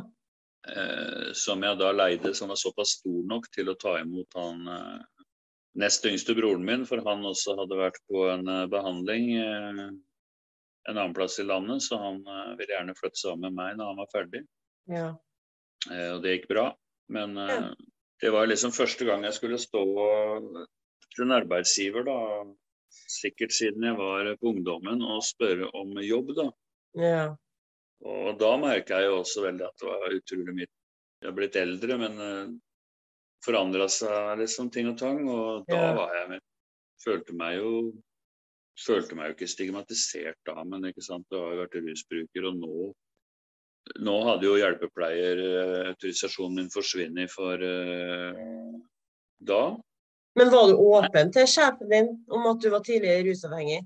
[1.35, 4.63] som jeg da leide, som var såpass stor nok til å ta imot han
[5.79, 9.85] nest yngste broren min, for han også hadde vært på en uh, behandling uh,
[10.89, 13.91] en annen plass i landet, så han uh, ville gjerne flytte sammen med meg når
[13.91, 14.43] han var ferdig.
[14.91, 15.13] Ja.
[15.87, 16.65] og det gikk bra.
[17.13, 17.69] Men ja.
[18.19, 19.83] det var liksom første gang jeg skulle stå
[21.13, 22.17] til en arbeidsgiver, da,
[22.91, 26.47] sikkert siden jeg var på ungdommen, og spørre om jobb, da.
[26.99, 27.23] Ja.
[28.03, 31.55] Og da merka jeg jo også veldig at det var utrolig mye Jeg har blitt
[31.55, 32.17] eldre, men
[33.45, 35.21] forandra seg liksom ting og tang.
[35.29, 36.43] Og da var jeg med
[37.03, 37.71] følte meg jo
[38.79, 42.55] følte meg jo ikke stigmatisert da, men ikke sant, du har jo vært rusbruker, og
[42.61, 42.75] nå
[43.99, 48.33] nå hadde jo hjelpepleierautorisasjonen min forsvunnet for uh,
[49.43, 49.75] da.
[50.39, 53.81] Men var du åpen til sjefen din om at du var tidligere rusavhengig?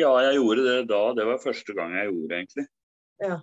[0.00, 1.02] Ja, jeg gjorde det da.
[1.18, 2.66] Det var første gang jeg gjorde det, egentlig.
[3.20, 3.36] Ja.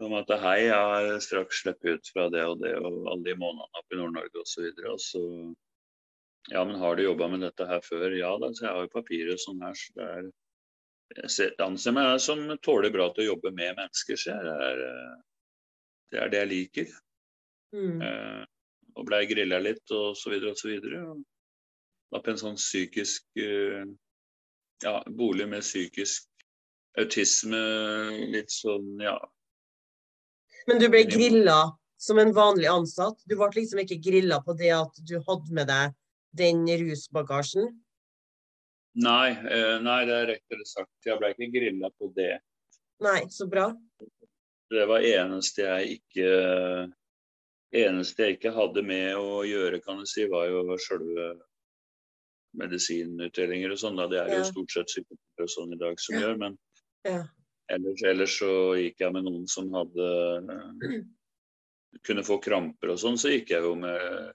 [0.00, 3.34] Om at hei, jeg har straks sluppet ut fra det og det og alle de
[3.36, 4.70] månedene oppe i Nord-Norge osv.
[4.92, 5.24] Og så
[6.48, 8.14] Ja, men har du jobba med dette her før?
[8.16, 9.74] Ja da, så jeg har jo papirer og sånn her.
[9.76, 10.30] Så det er
[11.10, 14.16] jeg anser meg som tåler bra til å jobbe med mennesker.
[14.16, 14.82] Så det er,
[16.12, 16.94] det er det jeg liker.
[17.74, 18.00] Mm.
[18.06, 18.44] Eh,
[18.96, 21.02] og blei grilla litt og så videre og så videre.
[21.10, 23.84] Og var på en sånn psykisk eh,
[24.84, 26.28] ja, bolig med psykisk
[26.98, 27.60] autisme,
[28.32, 29.18] litt sånn, ja.
[30.70, 31.58] Men du ble grilla
[31.98, 33.18] som en vanlig ansatt?
[33.26, 35.96] Du ble liksom ikke grilla på det at du hadde med deg
[36.38, 37.72] den rusbagasjen?
[39.02, 40.92] Nei, eh, nei, det er rettere sagt.
[41.06, 42.36] Jeg ble ikke grilla på det.
[43.02, 43.72] Nei, så bra.
[44.70, 46.30] Det var eneste jeg ikke
[47.74, 51.32] eneste jeg ikke hadde med å gjøre, kan du si, var jo selve
[52.58, 53.98] medisinutdelinger og sånn.
[54.10, 56.22] Det er jo stort sett psykologer og sånn i dag som ja.
[56.24, 56.40] gjør.
[56.46, 56.58] Men
[57.06, 57.20] ja.
[57.74, 60.10] Ellers, ellers, så gikk jeg med noen som hadde
[62.06, 64.32] kunne få kramper og sånn, så gikk jeg jo med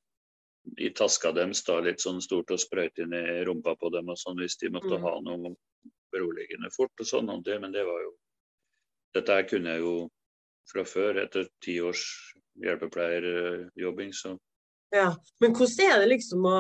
[0.82, 4.18] i taska deres da litt sånn stort og sprøyte inn i rumpa på dem og
[4.20, 5.04] sånn hvis de måtte mm.
[5.06, 5.54] ha noe
[6.14, 7.30] beroligende fort og sånn.
[7.46, 8.14] Det, men det var jo
[9.16, 9.92] Dette her kunne jeg jo
[10.68, 12.02] fra før, etter ti års
[12.60, 14.34] hjelpepleierjobbing, så
[14.92, 16.58] Ja, men hvordan er det liksom å,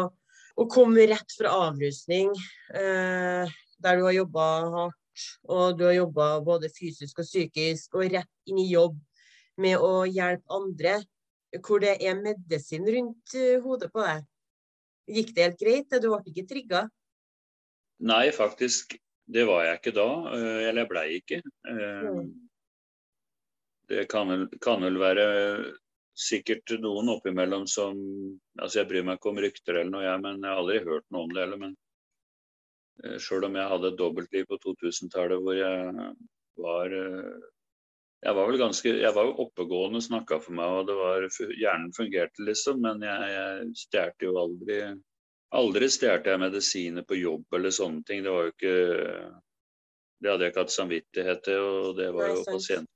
[0.56, 2.32] å komme rett fra avrusning,
[2.72, 3.52] eh,
[3.84, 4.46] der du har jobba
[4.78, 5.02] hardt,
[5.48, 8.98] og du har jobba både fysisk og psykisk, og rett inn i jobb
[9.62, 11.00] med å hjelpe andre?
[11.64, 14.26] hvor det er medisin rundt uh, hodet på deg.
[15.16, 15.98] Gikk det helt greit?
[16.02, 16.86] Du ble ikke trigga?
[18.06, 18.98] Nei, faktisk.
[19.26, 20.10] Det var jeg ikke da.
[20.34, 21.42] Uh, eller jeg blei ikke.
[21.70, 22.30] Uh, mm.
[23.90, 25.26] Det kan vel, kan vel, være
[26.16, 27.98] sikkert noen oppimellom som
[28.56, 31.06] Altså, jeg bryr meg ikke om rykter eller noe, jeg, men jeg har aldri hørt
[31.12, 31.60] noe om det heller.
[31.60, 31.74] Men
[33.20, 36.10] sjøl om jeg hadde et dobbeltliv på 2000-tallet hvor jeg
[36.62, 36.94] var
[38.26, 41.26] jeg var vel ganske Jeg var jo oppegående, snakka for meg, og det var,
[41.60, 42.80] hjernen fungerte, liksom.
[42.82, 44.80] Men jeg, jeg stjal jo aldri
[45.56, 48.24] Aldri stjal jeg medisiner på jobb eller sånne ting.
[48.26, 48.78] Det var jo ikke
[50.24, 52.92] Det hadde jeg ikke hatt samvittighet til, og det var jo pasienter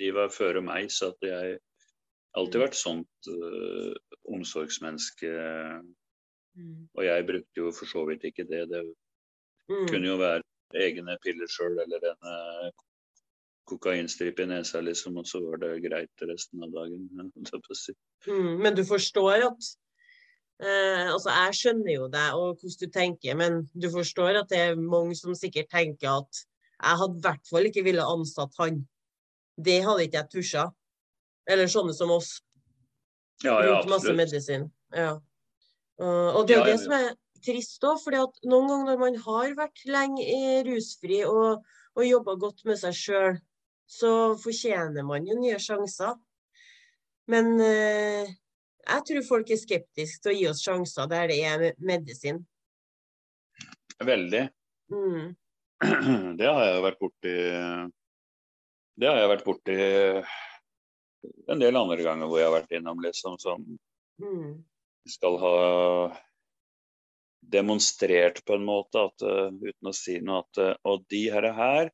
[0.00, 1.58] De var føre meg, så at jeg
[2.38, 2.62] alltid mm.
[2.62, 3.94] vært sånt uh,
[4.30, 5.32] omsorgsmenneske.
[6.54, 6.86] Mm.
[6.94, 8.68] Og jeg brukte jo for så vidt ikke det.
[8.70, 8.84] Det
[9.70, 9.88] mm.
[9.88, 10.42] kunne jo være
[10.80, 12.72] egne piller sjøl eller en
[13.70, 17.06] kokainstripe i nesa, liksom, og så var det greit resten av dagen.
[18.26, 19.70] Mm, men du forstår at
[20.62, 24.62] eh, Altså, jeg skjønner jo deg og hvordan du tenker, men du forstår at det
[24.64, 26.44] er mange som sikkert tenker at
[26.80, 28.84] jeg hadde i hvert fall ikke ville ansatt han.
[29.60, 30.62] Det hadde ikke jeg tusja.
[31.50, 32.38] Eller sånne som oss.
[33.44, 33.90] Ja, ja, absolutt.
[33.92, 34.64] Masse medisin.
[34.96, 35.18] Ja.
[36.00, 37.10] Og det er ja, det som er
[37.44, 40.26] trist òg, for noen ganger når man har vært lenge
[40.66, 41.64] rusfri og,
[41.96, 43.40] og jobba godt med seg sjøl,
[43.90, 46.14] så fortjener man jo nye sjanser.
[47.30, 48.30] Men eh,
[48.86, 52.40] jeg tror folk er skeptiske til å gi oss sjanser der det er medisin.
[54.00, 54.46] Veldig.
[54.90, 55.34] Mm.
[56.38, 57.34] Det har jeg vært borti
[59.00, 59.76] Det har jeg vært borti
[61.52, 63.62] en del andre ganger hvor jeg har vært innom liksom som
[64.20, 64.50] mm.
[65.08, 65.54] skal ha
[67.40, 71.48] demonstrert på en måte at uh, uten å si noe at uh, Og de her,
[71.56, 71.90] her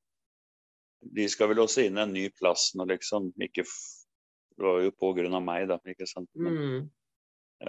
[1.01, 3.31] de skal vel også inn en ny plass nå, liksom.
[3.39, 5.79] Ikke Det var jo på grunn av meg, da.
[5.87, 6.29] ikke sant?
[6.35, 6.85] Men, mm.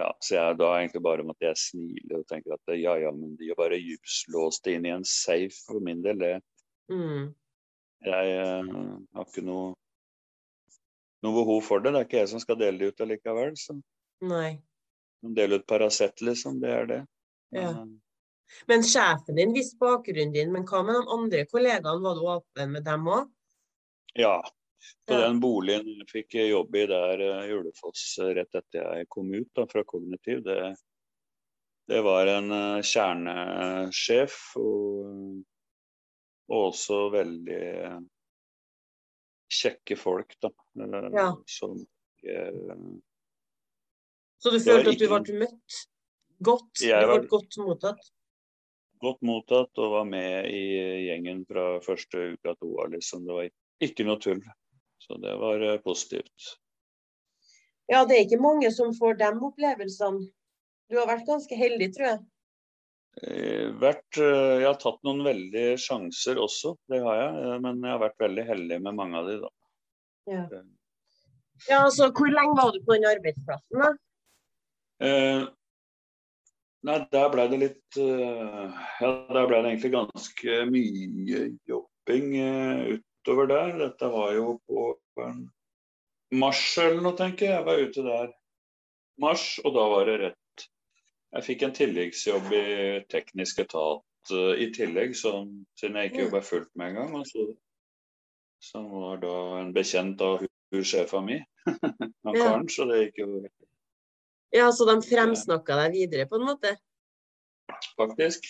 [0.00, 3.12] ja, så jeg da egentlig bare om at jeg smiler og tenker at ja ja,
[3.14, 3.78] men de er bare
[4.32, 6.18] låst inn i en safe for min del.
[6.18, 6.32] Det.
[6.90, 7.28] Mm.
[8.08, 9.76] Jeg uh, har ikke noe
[11.24, 11.92] noe behov for det.
[11.92, 13.54] Det er ikke jeg som skal dele det ut allikevel.
[13.58, 13.76] Så.
[14.26, 14.58] Nei.
[15.34, 16.60] Dele ut Paracet, liksom.
[16.62, 17.00] Det er det.
[17.50, 17.86] Ja.
[18.66, 22.72] Men, sjefen din visste bakgrunnen din, men hva med de andre kollegaene, var du åpen
[22.72, 23.28] med dem òg?
[24.18, 24.40] Ja.
[25.06, 25.26] På ja.
[25.26, 29.48] den boligen jeg fikk jobb i der uh, Julefoss uh, rett etter jeg kom ut
[29.56, 30.76] da, fra Kognitiv, det,
[31.90, 35.42] det var en uh, kjernesjef og,
[36.46, 37.66] og, også veldig
[39.58, 40.52] kjekke folk, da.
[41.10, 41.28] Ja.
[41.48, 41.78] Som
[44.38, 45.78] Så du følte at du ble møtt
[46.44, 46.70] godt?
[46.78, 48.08] du ble godt mottatt?
[49.02, 50.62] godt mottatt og var med i
[51.06, 52.92] gjengen fra første uka to av.
[52.94, 53.26] Liksom.
[53.26, 53.50] Det var
[53.84, 54.40] ikke noe tull.
[54.98, 56.48] Så det var uh, positivt.
[57.88, 60.26] Ja, det er ikke mange som får de opplevelsene.
[60.90, 62.18] Du har vært ganske heldig, tror jeg.
[63.18, 67.38] Eh, vært, eh, jeg har tatt noen veldige sjanser også, det har jeg.
[67.44, 69.50] eh, Men jeg har vært veldig heldig med mange av de, da.
[70.28, 70.42] Ja.
[71.68, 73.90] ja, altså hvor lenge var du på den arbeidsplassen, da?
[75.08, 75.44] Eh,
[76.86, 82.98] nei, der ble det litt eh, Ja, der ble det egentlig ganske mye jobbing eh,
[82.98, 83.72] utover der.
[83.82, 84.88] Dette var jo på
[86.38, 87.54] mars eller noe, tenker jeg.
[87.56, 88.28] Jeg var ute der
[89.18, 90.68] mars, og da var det rett
[91.36, 92.64] Jeg fikk en tilleggsjobb i
[93.12, 97.16] teknisk etat eh, i tillegg, som, siden jeg ikke jobba fullt med en gang.
[97.22, 97.56] og så-
[98.60, 101.36] som var da en bekjent av hun, hun sjefa mi,
[102.26, 102.64] han karen.
[102.68, 103.28] Så det gikk jo
[104.54, 106.76] Ja, så de fremsnakka deg videre, på en måte?
[107.98, 108.46] faktisk.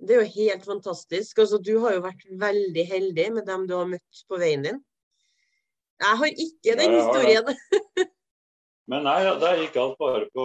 [0.00, 1.38] Det er jo helt fantastisk.
[1.42, 4.78] Altså, du har jo vært veldig heldig med dem du har møtt på veien din.
[6.00, 7.50] Jeg har ikke den Ja, historien.
[7.50, 8.10] historien.
[8.90, 10.44] Men nei, det der gikk alt bare på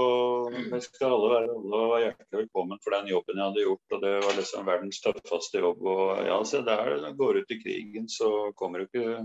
[0.53, 3.95] Jeg skal alle være alle og hjertelig velkommen for den jobben jeg hadde gjort.
[3.95, 5.88] Og det var liksom verdens tøffeste jobb.
[5.88, 9.24] Og ja, se der går ut i krigen, så kommer du ikke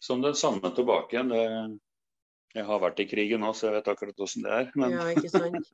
[0.00, 1.78] som den samme tilbake igjen.
[2.50, 4.70] Jeg har vært i krigen nå, så jeg vet akkurat åssen det er.
[4.80, 5.68] Men Ja, ikke sant.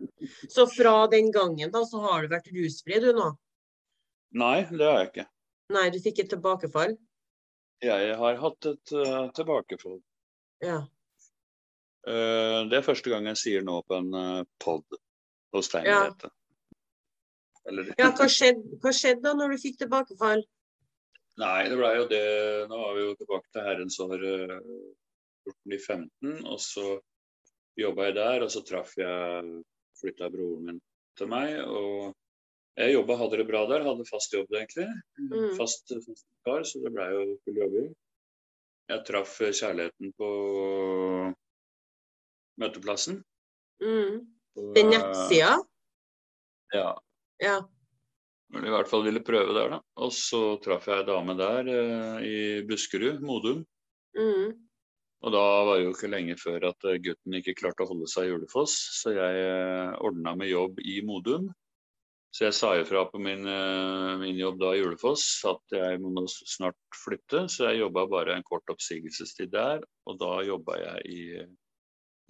[0.53, 3.33] Så fra den gangen da, så har du vært rusfri du nå?
[4.37, 5.25] nei, det har jeg ikke.
[5.73, 6.93] Nei, du fikk et tilbakefall?
[7.85, 9.97] Jeg har hatt et uh, tilbakefall.
[10.65, 10.83] Ja.
[12.07, 14.85] Uh, det er første gang jeg sier noe på en uh, pod
[15.57, 16.11] hos deg, Ja.
[17.67, 20.45] Eller ja hva, skjedde, hva skjedde da når du fikk tilbakefall?
[21.41, 22.21] Nei, det blei jo det
[22.71, 24.23] Nå er vi jo tilbake til herrens år
[25.47, 26.87] 14-15, og så
[27.79, 29.57] jobba jeg der, og så traff jeg
[29.97, 30.81] Flytta broren min
[31.17, 32.13] til meg, og
[32.77, 34.85] jeg jobba, hadde det bra der, hadde fast jobb egentlig.
[35.17, 35.55] Mm.
[35.57, 37.87] Fast, fast kar, så det blei jo full jobbing.
[38.93, 40.29] Jeg traff kjærligheten på
[42.61, 43.23] møteplassen.
[43.81, 44.21] Mm.
[44.77, 45.57] Den nettsida?
[46.75, 46.91] Ja.
[47.43, 47.57] Ja.
[48.53, 49.81] Men i hvert fall ville prøve der, da.
[50.05, 52.37] Og så traff jeg ei dame der eh, i
[52.69, 53.65] Buskerud, Modum.
[54.17, 54.53] Mm.
[55.25, 58.09] Og da var det jo ikke lenge før at eh, gutten ikke klarte å holde
[58.11, 61.49] seg i Julefoss, så jeg eh, ordna med jobb i Modum.
[62.37, 66.27] Så jeg sa ifra på min, eh, min jobb da i Julefoss at jeg må
[66.29, 69.81] snart flytte, så jeg jobba bare en kort oppsigelsestid der.
[70.07, 71.25] Og da jobba jeg i,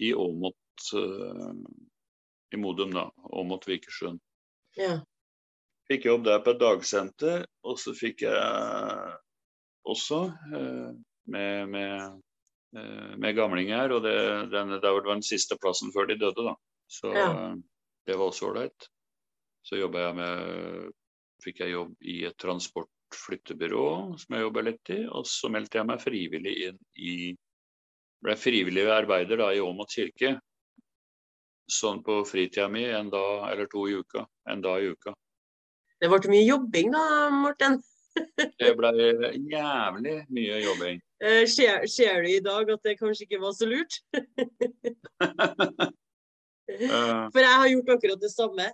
[0.07, 0.93] i Åmot
[2.55, 3.09] i Modum, da.
[3.35, 4.23] Åmot Vikersund.
[4.79, 5.01] ja.
[5.87, 9.11] Fikk jobb der på et dagsenter, og så fikk jeg
[9.87, 10.19] også
[10.51, 12.17] med, med,
[12.77, 13.95] med, eh, med gamlinger.
[13.97, 14.17] Og det,
[14.53, 16.55] den, det var den siste plassen før de døde, da.
[16.87, 17.31] Så Ja.
[17.33, 17.57] eh,
[18.07, 18.89] det var også ålreit.
[19.67, 20.93] Så jobba jeg med
[21.45, 25.03] Fikk jeg jobb i et transportflyttebyrå som jeg jobba litt i.
[25.05, 27.37] Og så meldte jeg meg frivillig inn i
[28.25, 30.31] Ble frivillig arbeider da i Åmot kirke.
[31.69, 34.25] Sånn på fritida mi en dag eller to i uka.
[34.49, 35.13] En dag i uka.
[36.01, 37.77] Det ble mye jobbing da, Morten.
[38.59, 38.91] Det ble
[39.53, 41.03] jævlig mye jobbing.
[41.25, 44.01] Eh, Ser, ser du i dag at det kanskje ikke var så lurt?
[46.67, 48.65] Eh, For jeg har gjort akkurat det samme.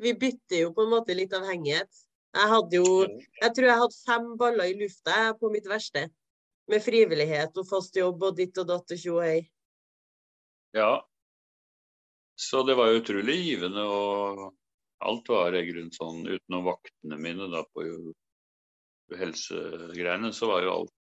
[0.00, 1.90] Vi bytter jo på en måte litt avhengighet.
[2.32, 6.06] Jeg hadde jo Jeg tror jeg hadde fem baller i lufta på mitt verste.
[6.72, 9.42] Med frivillighet og fast jobb og ditt og datt og tjo og hei.
[10.72, 11.04] ja.
[12.40, 14.54] Så det var jo utrolig givende, og
[15.04, 17.84] alt var i grunnen sånn utenom vaktene mine da på
[19.20, 20.92] helsegreiene, så var jo alt,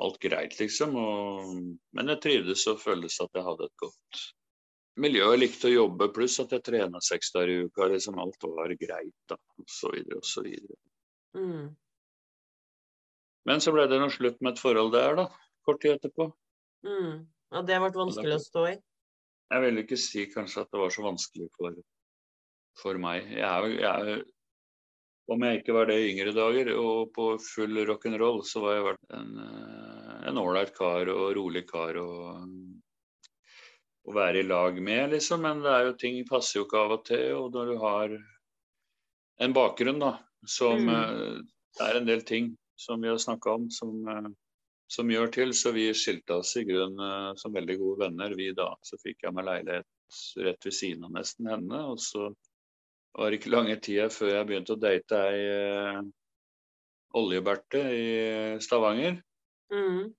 [0.00, 0.96] alt greit, liksom.
[0.96, 1.52] Og,
[1.96, 4.22] men jeg trivdes og føltes at jeg hadde et godt
[5.02, 5.26] miljø.
[5.32, 7.88] Jeg likte å jobbe, pluss at jeg trena seks dager i uka.
[7.92, 9.38] liksom Alt var greit, da.
[9.60, 10.78] Og så videre og så videre.
[11.36, 11.70] Mm.
[13.48, 15.28] Men så ble det noe slutt med et forhold der, da.
[15.66, 16.30] Kort tid etterpå.
[16.86, 17.24] Mm.
[17.52, 18.76] Og det ble vanskelig å stå i.
[19.52, 21.74] Jeg vil ikke si kanskje at det var så vanskelig for,
[22.80, 23.26] for meg.
[23.34, 24.22] Jeg er, jeg er,
[25.30, 28.86] om jeg ikke var det i yngre dager og på full rock'n'roll, så var jeg
[28.88, 32.48] vært en eh, ålreit kar og rolig kar og
[34.02, 35.44] å være i lag med, liksom.
[35.46, 37.26] Men det er jo ting passer jo ikke av og til.
[37.38, 38.16] Og når du har
[39.46, 40.16] en bakgrunn, da,
[40.46, 40.94] som Mm.
[40.94, 41.42] eh,
[41.72, 44.28] Det er en del ting som vi har snakka om, som eh,
[44.92, 45.54] som gjør til.
[45.54, 46.98] Så vi skilte oss i grunn
[47.38, 48.74] som veldig gode venner, vi da.
[48.82, 49.86] Så fikk jeg meg leilighet
[50.44, 51.78] rett ved siden av nesten henne.
[51.88, 52.34] Og så
[53.18, 56.00] var ikke lange tida før jeg begynte å date ei eh,
[57.18, 58.10] Olje-Berthe i
[58.64, 59.18] Stavanger.
[59.72, 60.12] Mm.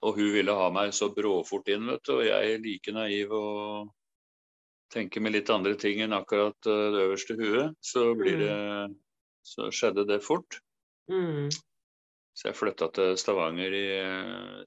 [0.00, 2.14] Og hun ville ha meg så bråfort inn, vet du.
[2.16, 3.90] Og jeg er like naiv og
[4.90, 7.76] tenker med litt andre ting enn akkurat eh, det øverste huet.
[7.84, 8.56] Så blir det
[9.50, 10.60] Så skjedde det fort.
[11.08, 11.48] Mm.
[12.36, 14.64] Så jeg flytta til Stavanger i eh,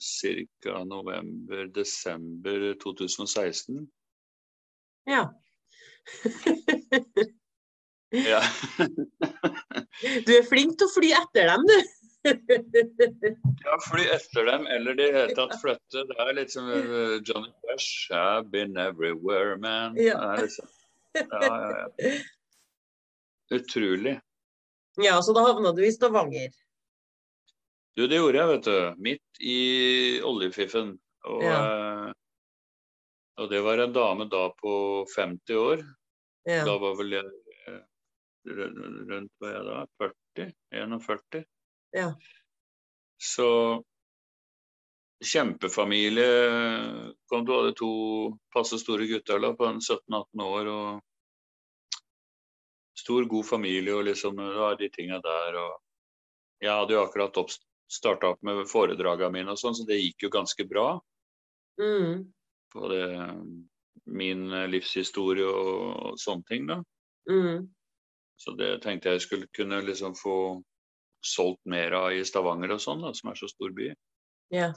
[0.61, 0.83] ca.
[0.85, 3.85] november-desember 2016.
[5.09, 5.27] Ja.
[8.13, 8.41] Ja.
[10.25, 11.77] Du er flink til å fly etter dem, du.
[13.65, 16.03] ja, fly etter dem, eller de hele tatt flytte.
[16.09, 18.09] Det er litt som uh, Johnny Cash.
[18.13, 19.97] I've been everywhere, man.
[19.99, 20.19] Ja.
[20.39, 20.69] Liksom,
[21.17, 22.13] ja, ja, ja.
[23.53, 24.17] Utrolig.
[25.01, 26.53] Ja, så da havna du i Stavanger.
[27.97, 28.77] Du, det gjorde jeg, vet du.
[29.09, 29.57] Midt i
[30.25, 30.95] oljefiffen.
[31.29, 32.11] Og, eh,
[33.43, 34.73] og det var en dame da på
[35.15, 35.83] 50 år.
[36.47, 36.63] Ja.
[36.67, 37.25] Da var vel jeg
[37.67, 37.81] eh,
[38.47, 39.79] rundt, hva jeg da?
[39.99, 40.53] 40?
[40.71, 41.43] 41?
[41.95, 42.09] Ja.
[43.19, 43.49] Så
[45.23, 46.29] kjempefamilie.
[47.31, 47.91] Kom du hadde to
[48.53, 50.71] passe store gutter da, på 17-18 år.
[50.71, 51.01] og
[53.03, 55.59] Stor, god familie og liksom ja, de tinga der.
[55.59, 57.59] og Jeg hadde jo akkurat
[57.91, 60.87] starta opp med foredraga mine, og sånn, så det gikk jo ganske bra.
[61.81, 62.31] Mm.
[62.73, 63.05] På det,
[64.09, 66.67] min livshistorie og, sånne ting.
[66.69, 66.81] da.
[67.29, 67.69] Mm.
[68.41, 70.37] Så det tenkte jeg skulle kunne liksom få
[71.23, 73.93] solgt mer av i Stavanger og sånn, da, som er så stor by.
[74.53, 74.73] Ja.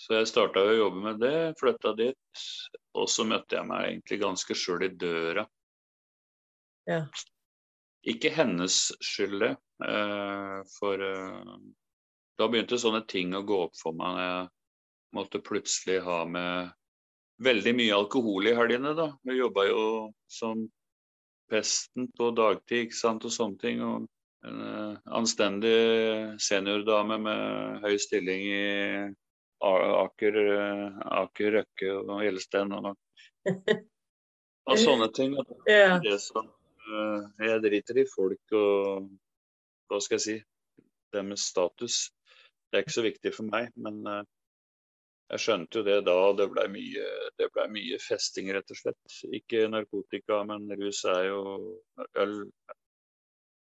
[0.00, 2.44] Så jeg starta å jobbe med det, flytta dit.
[2.96, 5.44] Og så møtte jeg meg egentlig ganske sjøl i døra.
[6.88, 7.02] Ja.
[8.08, 9.50] Ikke hennes skyld, det.
[9.84, 11.52] Eh, for eh,
[12.40, 14.48] da begynte sånne ting å gå opp for meg når jeg
[15.16, 16.72] måtte plutselig ha med
[17.42, 19.10] veldig mye alkohol i helgene, da.
[19.26, 19.82] Vi jobba jo
[20.30, 20.66] som
[21.50, 23.84] pesten på dagtid, ikke sant, og sånne ting.
[23.84, 24.08] og
[24.48, 25.74] en uh, anstendig
[26.40, 28.62] seniordame med høy stilling i
[29.60, 32.94] Aker, eh, Aker Røkke og Gjelsten og,
[34.70, 35.34] og sånne ting.
[35.68, 35.98] Ja.
[36.00, 39.10] Det som uh, Jeg driter i folk og
[39.90, 40.38] hva skal jeg si
[41.12, 41.98] deres status.
[42.70, 44.22] Det er ikke så viktig for meg, men eh,
[45.30, 46.16] jeg skjønte jo det da.
[46.38, 47.06] Det blei mye,
[47.38, 49.18] det ble mye festing, rett og slett.
[49.36, 51.42] Ikke narkotika, men rus er jo
[52.18, 52.34] øl.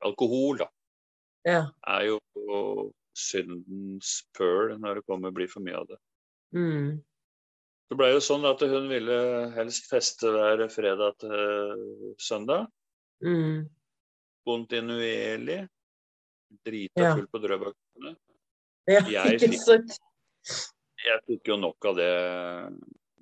[0.06, 0.68] Alkohol, da
[1.46, 1.62] Ja.
[1.88, 5.98] er jo syndens pøl når det kommer blir for mye av det.
[6.54, 7.04] Mm.
[7.90, 12.68] Det ble jo sånn at hun ville helst feste hver fredag til søndag.
[13.24, 13.70] Mm.
[14.46, 15.68] Kontinuerlig.
[16.66, 17.16] Drita Ja.
[17.16, 18.16] full på drøbakene.
[18.88, 20.72] Ja, Jeg ikke fikk-?
[21.06, 22.14] Jeg fikk jo nok av det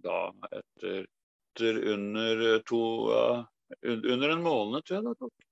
[0.03, 0.19] da
[0.49, 1.03] etter,
[1.53, 3.41] etter under to uh,
[3.83, 5.45] Under en måned, tror jeg det tok.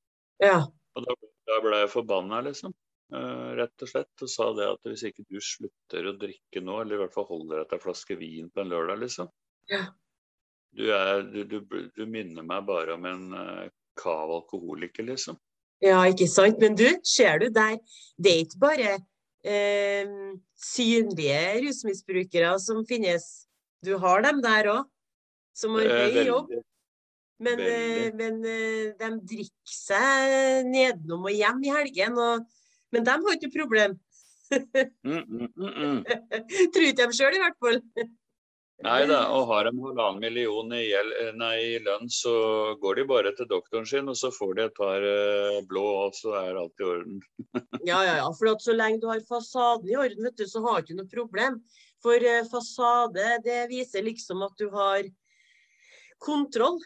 [0.44, 0.58] Ja.
[0.96, 1.16] Og da,
[1.50, 2.74] da ble jeg forbanna, liksom.
[3.12, 4.12] Uh, rett og slett.
[4.22, 7.28] Og sa det at hvis ikke du slutter å drikke nå, eller i hvert fall
[7.32, 9.32] holder deg til en flaske vin på en lørdag, liksom
[9.72, 9.86] Ja.
[10.72, 11.58] Du, er, du, du,
[11.92, 13.66] du minner meg bare om en uh,
[14.00, 15.40] kav alkoholiker, liksom.
[15.82, 16.62] Ja, ikke sant.
[16.62, 17.80] Men du, ser du der,
[18.22, 18.94] det er ikke bare
[19.44, 20.10] eh,
[20.58, 23.48] synlige rusmisbrukere som finnes.
[23.82, 24.86] Du har dem der òg,
[25.54, 26.52] som har Eh, høy jobb.
[27.42, 32.18] Men, eh, men eh, de drikker seg nedenom og hjem i helgen.
[32.22, 32.46] Og,
[32.94, 34.00] men de har ikke problem.
[34.52, 36.00] Mm, mm, mm, mm.
[36.76, 37.78] Tror ikke de sjøl, i hvert fall.
[38.82, 42.34] Nei da, og har de halvannen million i, eh, i lønn, så
[42.82, 46.18] går de bare til doktoren sin, og så får de et par eh, blå, og
[46.18, 47.22] så er alt i orden.
[47.86, 48.28] Ja, ja, ja.
[48.38, 51.14] For så lenge du har fasaden i orden, vet du, så har du ikke noe
[51.14, 51.60] problem.
[52.02, 55.06] For eh, fasade, det viser liksom at du har
[56.22, 56.82] kontroll.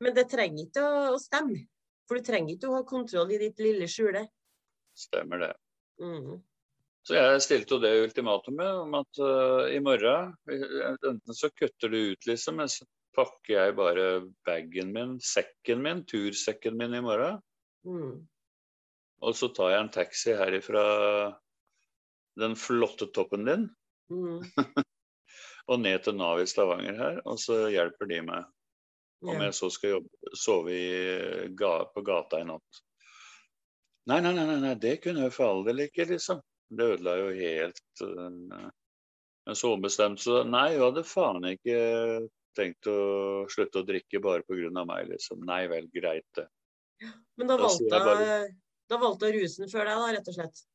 [0.00, 1.64] Men det trenger ikke å stemme.
[2.08, 4.24] For du trenger ikke å ha kontroll i ditt lille skjule.
[4.96, 5.52] Stemmer det.
[6.00, 6.40] Mm.
[7.06, 11.92] Så jeg stilte jo det ultimatumet om at uh, i morgen eh, enten så kutter
[11.92, 12.84] du ut, liksom, men så
[13.16, 14.08] pakker jeg bare
[14.46, 17.40] bagen min, sekken min, tursekken min i morgen.
[17.88, 18.20] Mm.
[19.24, 20.84] Og så tar jeg en taxi herifra
[22.40, 23.68] den flotte toppen din
[24.10, 24.42] Mm.
[25.70, 28.46] og ned til Nav i Stavanger her, og så hjelper de meg.
[29.22, 29.44] Om yeah.
[29.46, 30.88] jeg så skal jobbe, sove i,
[31.54, 32.80] ga, på gata i natt.
[34.10, 36.40] Nei, nei, nei, nei, nei, det kunne jeg for all del ikke, liksom.
[36.70, 38.36] Det ødela jo helt en
[39.48, 41.78] Jeg så ombestemt, så nei, jeg hadde faen ikke
[42.54, 42.98] tenkt å
[43.50, 44.84] slutte å drikke bare pga.
[44.86, 45.40] meg, liksom.
[45.46, 46.46] Nei vel, greit det.
[47.36, 50.66] Men da valgte jeg bare- rusen før deg, da, rett og slett.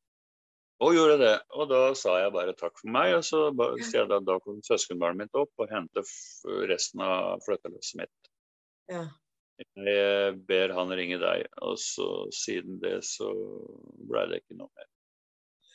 [0.80, 1.36] Og gjorde det.
[1.56, 3.48] Og da sa jeg bare takk for meg, og så
[3.80, 6.02] sier jeg da, da kom søskenbarnet mitt opp og hente
[6.68, 8.30] resten av flytteløset mitt.
[8.92, 9.06] Ja.
[9.56, 13.30] Jeg ber han ringe deg, og så siden det så
[14.10, 14.90] ble det ikke noe mer.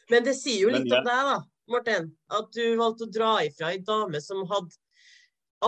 [0.09, 1.37] Men det sier jo Men litt om deg, da,
[1.71, 2.09] Morten.
[2.33, 4.75] At du valgte å dra ifra ei dame som hadde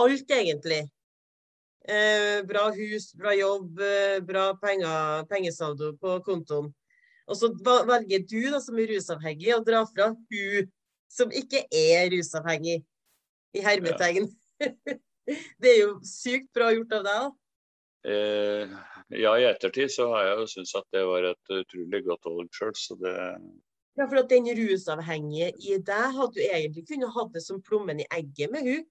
[0.00, 0.82] alt, egentlig.
[1.84, 6.72] Eh, bra hus, bra jobb, eh, bra penger, pengesaldo på kontoen.
[7.28, 7.50] Og så
[7.88, 10.72] velger du, da, som er rusavhengig, å dra fra hun
[11.08, 12.82] som ikke er rusavhengig,
[13.54, 14.26] i hermetegn.
[15.62, 17.32] det er jo sykt bra gjort av deg, da.
[18.04, 18.72] Eh,
[19.20, 22.50] ja, i ettertid så har jeg jo syntes at det var et utrolig godt valg
[22.52, 23.14] sjøl, så det
[23.94, 28.02] Ja, for at den rusavhengige i deg hadde du egentlig kunnet hatt det som plommen
[28.02, 28.86] i egget med hun.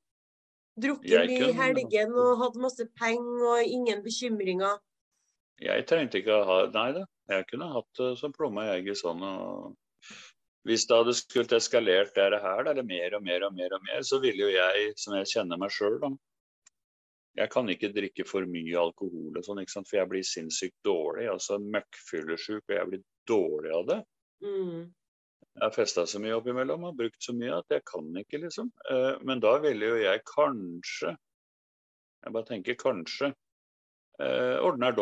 [0.84, 4.80] Drukket mye i helgen og hatt masse penger og ingen bekymringer.
[5.62, 8.99] Jeg trengte ikke å ha Nei da, jeg kunne hatt det som plomme i egget
[9.04, 9.22] sånn.
[9.22, 9.76] og
[10.68, 14.01] Hvis det hadde skulle eskalert det her, eller mer og mer og mer, og mer,
[14.08, 16.14] så ville jo jeg, som jeg kjenner meg sjøl, da
[17.43, 21.30] Jeg kan ikke drikke for mye alkohol og sånn, for jeg blir sinnssykt dårlig.
[21.30, 24.01] altså Møkkfyllesyk, og jeg blir dårlig av det.
[24.44, 24.94] Mm.
[25.54, 28.72] Jeg har festa så mye oppimellom og brukt så mye at jeg kan ikke, liksom.
[28.89, 31.16] Eh, Men da ville jo jeg kanskje
[32.24, 33.34] Jeg bare tenker kanskje.
[34.22, 34.94] Eh, ordner,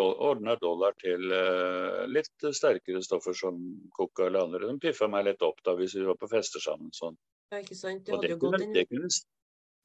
[0.57, 3.59] dollar til eh, litt sterkere stoffer som
[3.93, 4.67] coca eller andre.
[4.71, 6.89] De piffa meg litt opp da hvis vi var på fester sammen.
[6.95, 7.17] sånn.
[7.51, 8.05] Ja, ikke sant?
[8.07, 9.09] Det det kunne, det, kunne,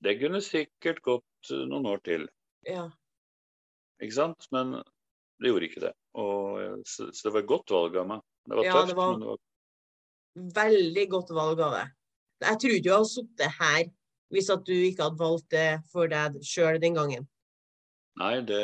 [0.06, 2.28] det kunne sikkert gått noen år til,
[2.64, 2.86] Ja.
[4.00, 4.46] ikke sant?
[4.52, 4.78] Men
[5.42, 5.92] det gjorde ikke det.
[6.14, 8.20] Og, så, så det var et godt valg av meg.
[8.48, 9.38] Det var Ja, tøft, var- men det var
[10.36, 11.92] Veldig godt valg av deg.
[12.44, 13.84] Jeg tror du hadde sittet her
[14.34, 17.24] hvis at du ikke hadde valgt det for deg sjøl den gangen.
[18.20, 18.60] Nei, det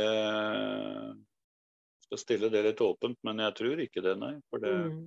[2.07, 4.35] skal stille det litt åpent, men jeg tror ikke det, nei.
[4.51, 5.07] For det, Mm.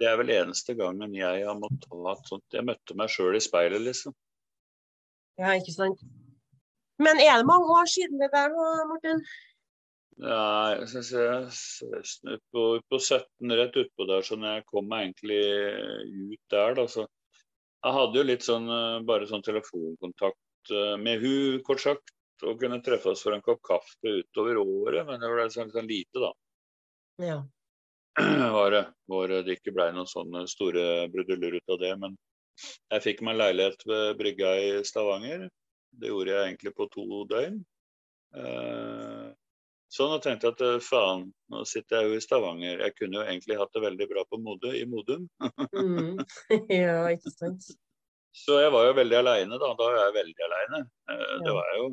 [0.00, 3.36] det er vel eneste gangen jeg har måttet ha et sånt Jeg møtte meg sjøl
[3.36, 4.14] i speilet, liksom.
[5.38, 6.00] Ja, ikke sant.
[6.98, 8.88] Men er det mange år siden det der Morten?
[8.88, 9.20] Martin?
[10.18, 14.88] Ja, jeg synes jeg s- på, på 17, rett utpå der, så når jeg kom
[14.90, 15.42] meg egentlig
[16.34, 17.06] ut der, da, så
[17.84, 22.10] Jeg hadde jo litt sånn eh, bare sånn telefonkontakt eh, med hun, kort sagt.
[22.42, 26.18] Og kunne treffes for en kopp kaffe utover året, men det ble sånn, sånn lite,
[26.22, 26.32] da.
[27.22, 27.38] Ja.
[28.58, 31.92] var det, hvor det ikke ble noen sånne store brudeller ut av det.
[32.02, 32.18] Men
[32.90, 35.46] jeg fikk meg leilighet ved brygga i Stavanger.
[35.98, 37.60] Det gjorde jeg egentlig på to døgn.
[38.42, 39.27] Eh,
[39.92, 42.84] sånn nå tenkte jeg at eh, faen, nå sitter jeg jo i Stavanger.
[42.84, 45.26] Jeg kunne jo egentlig hatt det veldig bra på Mode, i Modum.
[45.72, 46.20] Mm.
[46.82, 47.68] ja, ikke sant.
[48.36, 49.72] Så jeg var jo veldig aleine da.
[49.74, 50.84] Da var jeg veldig aleine.
[51.10, 51.18] Ja.
[51.44, 51.90] Det var jeg jo.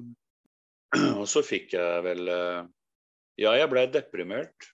[1.22, 2.64] Og så fikk jeg vel eh,
[3.42, 4.72] Ja, jeg blei deprimert.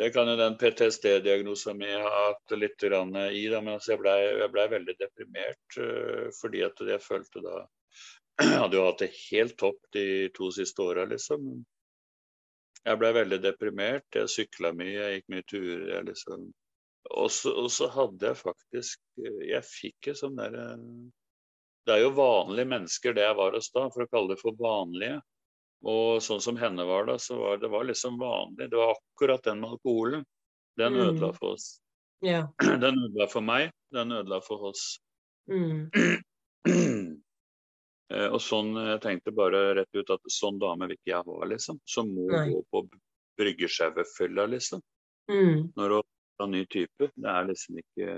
[0.00, 4.48] Det kan jo den PTSD-diagnosen min ha hatt litt i, da, men altså jeg blei
[4.54, 7.58] ble veldig deprimert eh, fordi at jeg følte da
[8.42, 11.60] Jeg hadde jo hatt det helt topp de to siste åra, liksom.
[12.84, 14.06] Jeg ble veldig deprimert.
[14.14, 16.02] Jeg sykla mye, jeg gikk mye turer.
[16.08, 16.48] Liksom
[17.10, 20.68] og så, og så hadde jeg faktisk eh, Jeg fikk et sånn derre
[21.82, 24.54] Det er jo vanlige mennesker det jeg var hos da, for å kalle det for
[24.54, 25.16] vanlige.
[25.82, 28.68] Og sånn som henne var da, så var det var liksom vanlig.
[28.70, 30.22] Det var akkurat den med alkoholen.
[30.78, 31.02] Den Mm.
[31.08, 31.80] ødela for oss.
[32.22, 32.46] Yeah.
[32.84, 35.00] Den ødela for meg, den ødela for oss.
[35.50, 35.90] Mm.
[38.12, 41.50] Eh, og sånn, jeg tenkte bare rett ut at sånn dame vil ikke jeg ha,
[41.52, 41.80] liksom.
[41.88, 42.48] Som må Nei.
[42.52, 42.84] gå på
[43.40, 44.82] bryggesjauefylla, liksom.
[45.30, 45.70] Mm.
[45.78, 47.08] Når hun er en ny type.
[47.14, 48.08] Det er liksom ikke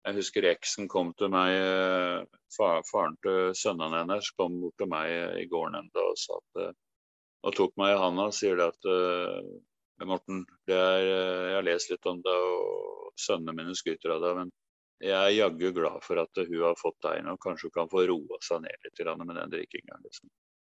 [0.00, 2.22] Jeg husker eksen kom til meg, eh,
[2.56, 6.62] far, faren til sønnene hennes kom bort til meg i gården enda og sa at
[6.62, 6.70] eh,
[7.44, 9.50] og tok meg i handa og sier det at eh,
[10.08, 14.24] Morten, det er, eh, jeg har lest litt om det, og sønnene mine skryter av
[14.24, 14.38] deg.
[14.40, 14.52] men
[15.00, 17.36] jeg er jaggu glad for at hun har fått deg nå.
[17.40, 20.00] Kanskje hun kan få roa seg ned litt med den drikkinga.
[20.04, 20.28] Liksom.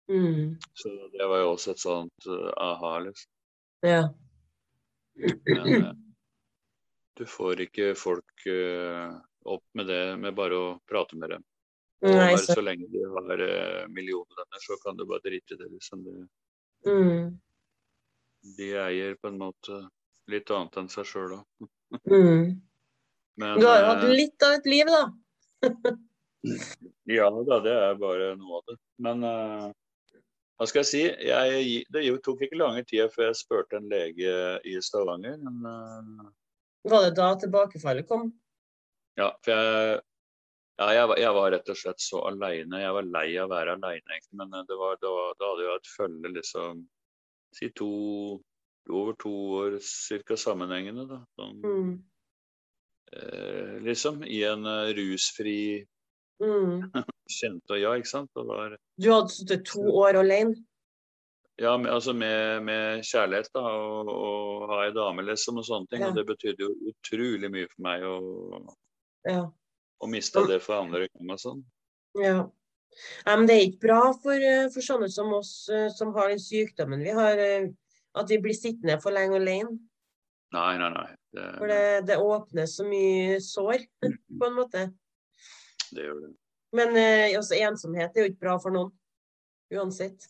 [0.09, 0.59] Mm.
[0.77, 3.33] Så det var jo også et sånt uh, aha, liksom.
[3.87, 4.03] Ja.
[5.47, 5.93] Men eh,
[7.17, 9.17] du får ikke folk uh,
[9.49, 11.49] opp med det med bare å prate med dem.
[12.05, 15.73] Nei, så så lenge de har uh, millionlønner, så kan du bare drite i det.
[15.73, 16.05] Liksom.
[16.05, 16.29] Du,
[16.87, 17.37] mm.
[18.61, 19.83] de eier på en måte
[20.29, 21.69] litt annet enn seg sjøl òg.
[23.39, 25.05] Men Du har jo hatt eh, litt av et liv, da.
[27.19, 28.77] ja da, det er bare noe av det.
[29.07, 29.69] Men uh,
[30.59, 31.05] hva skal jeg si?
[31.29, 34.35] Jeg, det tok ikke lange tida før jeg spurte en lege
[34.67, 35.39] i Stavanger.
[35.39, 36.29] Men uh...
[36.89, 38.31] Var det da tilbakefallet kom?
[39.19, 40.01] Ja, for jeg,
[40.79, 42.83] ja, jeg, var, jeg var rett og slett så aleine.
[42.83, 44.21] Jeg var lei av å være aleine.
[44.39, 46.87] Men var, det var, da hadde jeg et følge liksom
[47.57, 47.89] Si to
[48.93, 51.23] over to år cirka sammenhengende, da.
[51.39, 51.93] Sånn, Mm.
[53.13, 55.61] Eh, liksom i en eh, rusfri
[56.39, 56.85] Mm.
[57.35, 58.31] kjente og ja, ikke sant.
[58.37, 60.55] Var, Du hadde sittet to år alene?
[61.59, 65.91] ja, med, altså med, med kjærlighet da, og, og ha ei dame, liksom, og sånne
[65.91, 66.05] ting.
[66.05, 66.13] Ja.
[66.13, 68.15] Og det betydde jo utrolig mye for meg å,
[69.27, 69.41] Ja.
[69.99, 71.65] å miste det for andre gang og sånn.
[72.23, 72.37] ja.
[73.27, 76.31] Nei, men det er ikke bra for, eh, for sånne som oss eh, som har
[76.31, 77.43] den sykdommen vi har,
[78.15, 79.75] at vi blir sittende for lenge alene.
[80.57, 81.09] Nei, nei, nei.
[81.35, 84.87] Det, For det, det åpner så mye sår, på en måte.
[85.93, 86.31] det gjør det.
[86.77, 88.91] Men eh, også ensomhet er jo ikke bra for noen.
[89.73, 90.29] Uansett.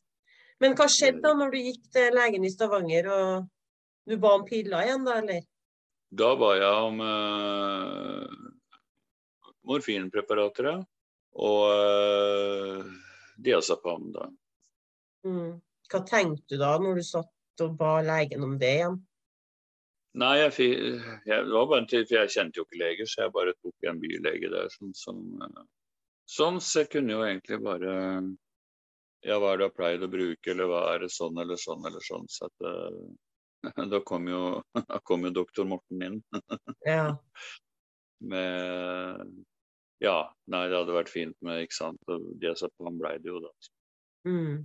[0.63, 3.47] Men hva skjedde da når du gikk til legen i Stavanger og
[4.09, 5.43] du ba om piller igjen, da, eller?
[6.19, 8.37] Da ba jeg om eh,
[9.69, 10.81] morfinpreparater
[11.39, 12.93] og eh,
[13.39, 14.09] diazepam.
[14.15, 14.29] da.
[15.27, 15.59] Mm.
[15.89, 18.99] Hva tenkte du da når du satt og ba legen om det igjen?
[20.17, 20.53] Nei, jeg,
[21.29, 23.55] jeg, det var bare en tid, for jeg kjente jo ikke leger, så jeg bare
[23.61, 24.71] tok en bylege der.
[24.73, 25.21] Sånn, som,
[26.29, 27.93] sånn, så jeg kunne jo egentlig bare
[29.27, 31.61] Ja, hva er det du har pleid å bruke, eller hva er det sånn eller
[31.61, 32.27] sånn eller sånn.
[32.31, 34.43] Så at, uh, da kom jo,
[35.11, 36.19] kom jo doktor Morten inn.
[36.89, 37.13] ja.
[38.19, 39.23] Med
[40.03, 42.03] Ja, nei, det hadde vært fint med, ikke sant.
[42.09, 43.51] Og han blei det jo, da.
[44.31, 44.61] Mm.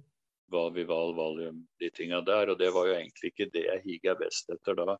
[0.53, 2.53] Valvival, valium, de tinga der.
[2.53, 4.95] Og det var jo egentlig ikke det jeg higa best etter da.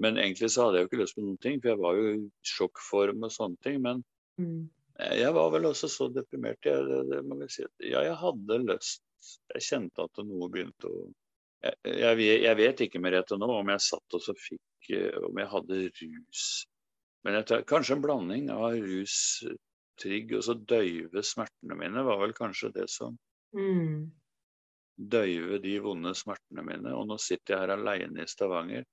[0.00, 2.06] Men egentlig så hadde jeg jo ikke lyst på noen ting, for jeg var jo
[2.10, 3.80] i sjokkform og sånne ting.
[3.84, 4.00] Men
[4.40, 4.62] mm.
[5.20, 6.58] jeg var vel også så deprimert.
[6.66, 7.66] Jeg, det, det må jeg si.
[7.90, 9.04] Ja, jeg hadde lyst.
[9.54, 11.04] Jeg kjente at noe begynte å
[11.64, 15.38] jeg, jeg, jeg vet ikke Merete nå om jeg satt og så fikk eh, Om
[15.40, 16.42] jeg hadde rus.
[17.24, 19.16] Men jeg kanskje en blanding av rus,
[20.00, 23.16] trygg og så døyve smertene mine var vel kanskje det som
[23.56, 24.10] mm.
[25.14, 26.92] Døyve de vonde smertene mine.
[26.92, 28.84] Og nå sitter jeg her aleine i Stavanger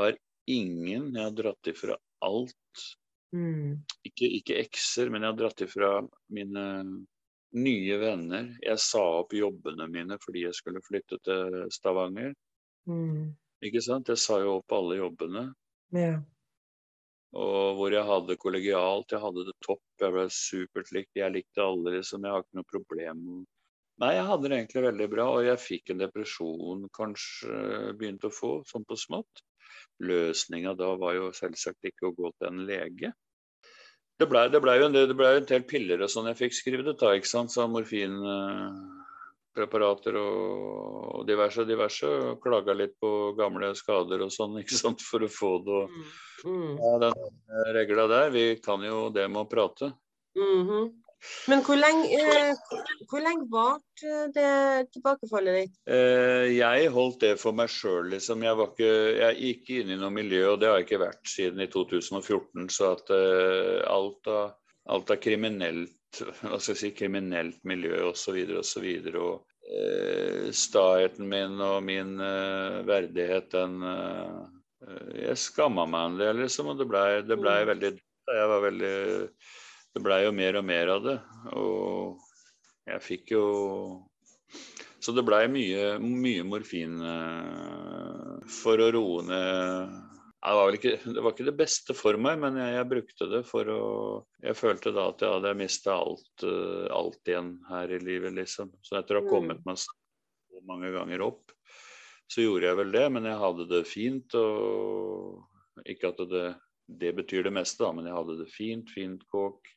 [0.00, 0.18] har
[0.50, 2.84] ingen Jeg har dratt ifra alt.
[3.32, 3.82] Mm.
[4.04, 5.92] Ikke, ikke ekser, men jeg har dratt ifra
[6.34, 6.64] mine
[7.52, 8.50] nye venner.
[8.64, 12.34] Jeg sa opp jobbene mine fordi jeg skulle flytte til Stavanger.
[12.88, 13.32] Mm.
[13.62, 14.10] Ikke sant?
[14.10, 15.46] Jeg sa jo opp alle jobbene.
[15.94, 16.16] Ja.
[17.32, 21.14] Og hvor jeg hadde kollegialt, jeg hadde det topp, jeg ble supert likt.
[21.16, 22.26] Jeg likte alle, liksom.
[22.26, 23.22] Jeg har ikke noe problem.
[24.02, 28.34] Nei, jeg hadde det egentlig veldig bra, og jeg fikk en depresjon kanskje begynte å
[28.34, 29.44] få, sånn på smått.
[30.02, 33.08] Løsninga da var jo selvsagt ikke å gå til en lege.
[34.20, 36.90] Det blei ble jo en, det ble en del piller og sånn jeg fikk skrevet
[36.92, 37.50] ut, ikke sant.
[37.54, 40.36] Så morfinpreparater og,
[41.16, 42.06] og diverse diverse.
[42.06, 45.72] Og klaga litt på gamle skader og sånn, ikke sant, for å få det.
[45.80, 46.02] Og, mm.
[46.52, 46.72] mm.
[46.78, 47.14] ja, den
[47.78, 48.26] regla der.
[48.34, 49.86] Vi kan jo det med å prate.
[50.38, 50.84] Mm -hmm.
[51.50, 52.78] Men hvor lenge, eh,
[53.10, 55.76] hvor lenge varte det tilbakefallet ditt?
[55.86, 58.42] Eh, jeg holdt det for meg sjøl, liksom.
[58.46, 61.30] Jeg, var ikke, jeg gikk inn i noe miljø, og det har jeg ikke vært
[61.30, 62.66] siden i 2014.
[62.74, 64.56] Så at eh, alt, av,
[64.94, 65.94] alt av kriminelt,
[66.42, 68.42] hva skal jeg si, kriminelt miljø osv.
[68.58, 68.90] osv.
[69.14, 74.42] Og, og eh, staheten min og min eh, verdighet, den eh,
[75.14, 76.72] Jeg skamma meg en del, liksom.
[76.72, 77.68] Og det blei ble mm.
[77.68, 77.90] veldig
[78.32, 78.96] Jeg var veldig
[79.92, 81.18] det blei jo mer og mer av det.
[81.58, 82.22] Og
[82.88, 83.44] jeg fikk jo
[85.02, 90.00] Så det blei mye, mye, morfin uh, for å roe ned
[90.42, 93.40] det var, ikke, det var ikke det beste for meg, men jeg, jeg, brukte det
[93.46, 93.82] for å
[94.42, 98.72] Jeg følte da at jeg hadde mista alt, uh, alt igjen her i livet, liksom.
[98.82, 99.68] Så etter å ha kommet mm.
[99.70, 101.54] meg så mange ganger opp,
[102.26, 103.04] så gjorde jeg vel det.
[103.14, 106.44] Men jeg hadde det fint, og ikke at det
[107.00, 108.92] det betyr det meste, da, men jeg hadde det fint.
[108.92, 109.70] Fint kåk.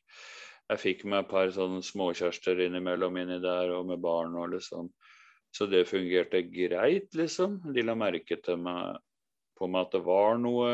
[0.66, 4.90] Jeg fikk meg et par sånne småkjærester innimellom inni der, og med barn og liksom.
[5.54, 7.60] Så det fungerte greit, liksom.
[7.72, 8.98] De la merke til meg
[9.56, 10.70] på meg at det var noe.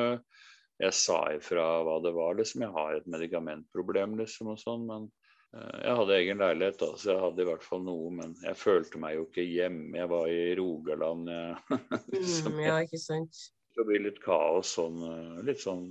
[0.83, 2.65] Jeg sa ifra hva det var, liksom.
[2.65, 4.87] Jeg har et medikamentproblem, liksom, og sånn.
[4.89, 5.09] Men
[5.55, 8.11] uh, jeg hadde egen leilighet, da, så jeg hadde i hvert fall noe.
[8.19, 9.93] Men jeg følte meg jo ikke hjemme.
[10.01, 11.31] Jeg var i Rogaland.
[11.37, 11.83] Jeg,
[12.17, 13.45] liksom, mm, ja, ikke sant.
[13.77, 14.99] Det blir litt kaos sånn.
[15.09, 15.87] Eh, litt sånn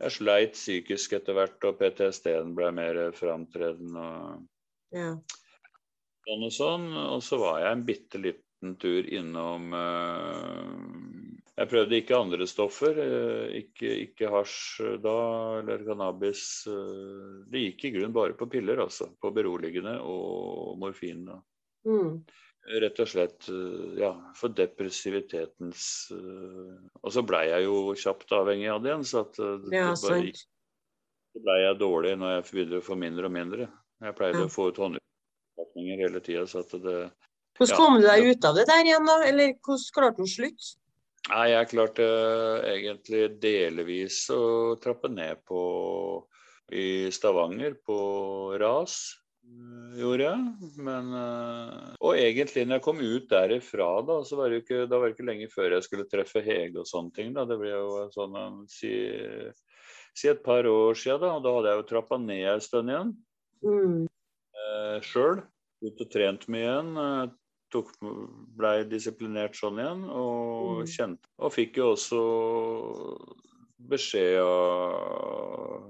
[0.00, 4.04] jeg sleit psykisk etter hvert, og PTSD-en ble mer framtredende.
[4.04, 4.46] Og,
[4.96, 5.10] ja.
[6.28, 6.86] sånn og sånn.
[7.16, 10.72] Og så var jeg en bitte liten tur innom uh,
[11.56, 12.96] Jeg prøvde ikke andre stoffer.
[12.96, 15.18] Uh, ikke, ikke hasj da,
[15.60, 16.44] eller cannabis.
[16.68, 19.12] Uh, det gikk i grunnen bare på piller, altså.
[19.20, 21.26] På beroligende og morfin.
[21.28, 21.40] Da.
[21.88, 22.22] Mm.
[22.70, 25.82] Rett og slett eh, ja, for depressivitetens
[26.14, 29.88] uh, Og så blei jeg jo kjapt avhengig av det igjen, så at det, ja,
[29.90, 30.34] det, bare,
[31.30, 33.66] så blei jeg dårlig når jeg begynte å få mindre og mindre.
[34.04, 34.46] Jeg pleide ja.
[34.46, 36.98] å få ut håndutpakninger hele tida, så at det
[37.58, 39.16] Hvordan kom du deg ut av det der igjen, da?
[39.26, 40.76] Eller hvordan klarte du å slutte?
[41.28, 42.06] Nei, jeg klarte
[42.70, 44.42] egentlig delvis å
[44.80, 45.60] trappe ned på
[46.72, 47.98] i Stavanger, på
[48.62, 49.19] ras
[49.98, 50.70] gjorde jeg.
[50.82, 55.00] Men, eh, og egentlig når jeg kom ut derifra, da, så var det ikke, det
[55.02, 57.34] var ikke lenge før jeg skulle treffe Hege og sånne ting.
[57.36, 58.92] da, Det ble jo sånn si,
[60.14, 62.94] si et par år siden, da, og da hadde jeg jo trappa ned en stund
[62.94, 63.12] igjen.
[63.64, 64.00] Mm.
[64.60, 65.44] Eh, Sjøl.
[65.80, 66.90] Ut og trent mye igjen.
[67.00, 67.36] Eh,
[67.70, 67.92] tok,
[68.58, 70.88] ble disiplinert sånn igjen, og mm.
[70.90, 72.22] kjente Og fikk jo også
[73.90, 75.86] beskjed av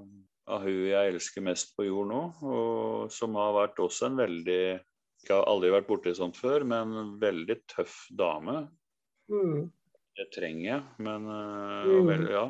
[0.51, 4.62] av hun jeg elsker mest på jord nå, og som har vært også en veldig
[5.20, 8.62] Jeg har aldri vært borti sånt før, men en veldig tøff dame.
[9.28, 9.66] Mm.
[10.16, 12.07] Det trenger jeg, men uh, Mm.
[12.09, 12.44] vel, ja.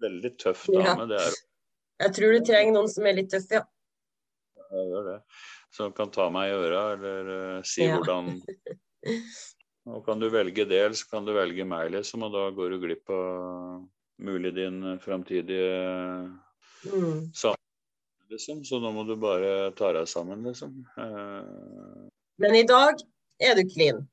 [0.00, 0.94] Veldig tøff Ja.
[0.94, 1.08] dame.
[1.10, 1.34] Det er
[2.06, 3.64] Jeg tror du trenger noen som er litt tøff, ja.
[4.70, 5.16] jeg gjør det.
[5.74, 7.98] Som kan ta meg i øra eller uh, si Ja.
[7.98, 8.38] hvordan
[9.90, 12.22] Og kan du velge det, eller så kan du velge meg, liksom.
[12.22, 13.88] Og da går du glipp av
[14.20, 16.30] mulig din framtidige
[16.86, 17.28] Mm.
[17.36, 18.64] samfunn, liksom.
[18.64, 20.80] Så nå må du bare ta deg sammen, liksom.
[20.96, 22.08] Uh...
[22.40, 23.00] Men i dag
[23.42, 24.06] er du clean.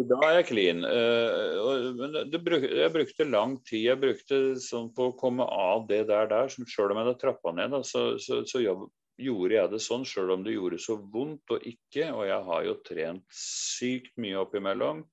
[0.00, 0.82] I dag er jeg clean.
[0.82, 3.84] Uh, og- men det, det jeg brukte lang tid.
[3.90, 7.20] Jeg brukte sånn på å komme av det der, der som selv om jeg hadde
[7.20, 8.88] trappa ned, da, så, så, så jobb,
[9.20, 12.08] gjorde jeg det sånn selv om det gjorde så vondt og ikke.
[12.10, 15.04] Og jeg har jo trent sykt mye oppimellom.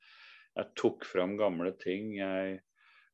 [0.58, 2.16] Jeg tok fram gamle ting.
[2.18, 2.60] Jeg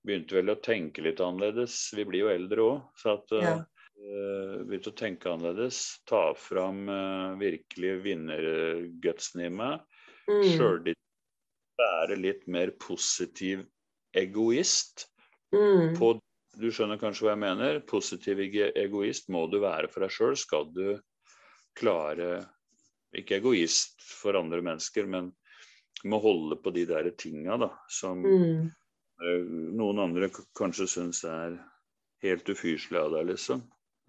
[0.07, 1.75] begynte vel å tenke litt annerledes.
[1.97, 3.57] Vi blir jo eldre òg, så at eh, Ja.
[3.97, 5.81] Eh, begynte å tenke annerledes.
[6.07, 9.85] Ta fram uh, virkelig vinnergutsen i meg
[10.27, 10.43] Mm.
[10.43, 10.95] sjøldisiplin,
[11.79, 13.61] være litt mer positiv
[14.11, 15.05] egoist.
[15.55, 15.93] Mm.
[15.95, 16.09] På,
[16.59, 17.79] du skjønner kanskje hva jeg mener?
[17.87, 20.35] Positiv egoist må du være for deg sjøl.
[20.35, 20.99] Skal du
[21.79, 22.47] klare
[23.15, 25.31] Ikke egoist for andre mennesker, men
[26.03, 28.67] må holde på de der tinga da, som Mm.
[29.23, 29.45] eh,
[29.79, 30.27] noen andre
[30.59, 31.55] kanskje syns er
[32.21, 33.63] helt ufyselig av deg, liksom.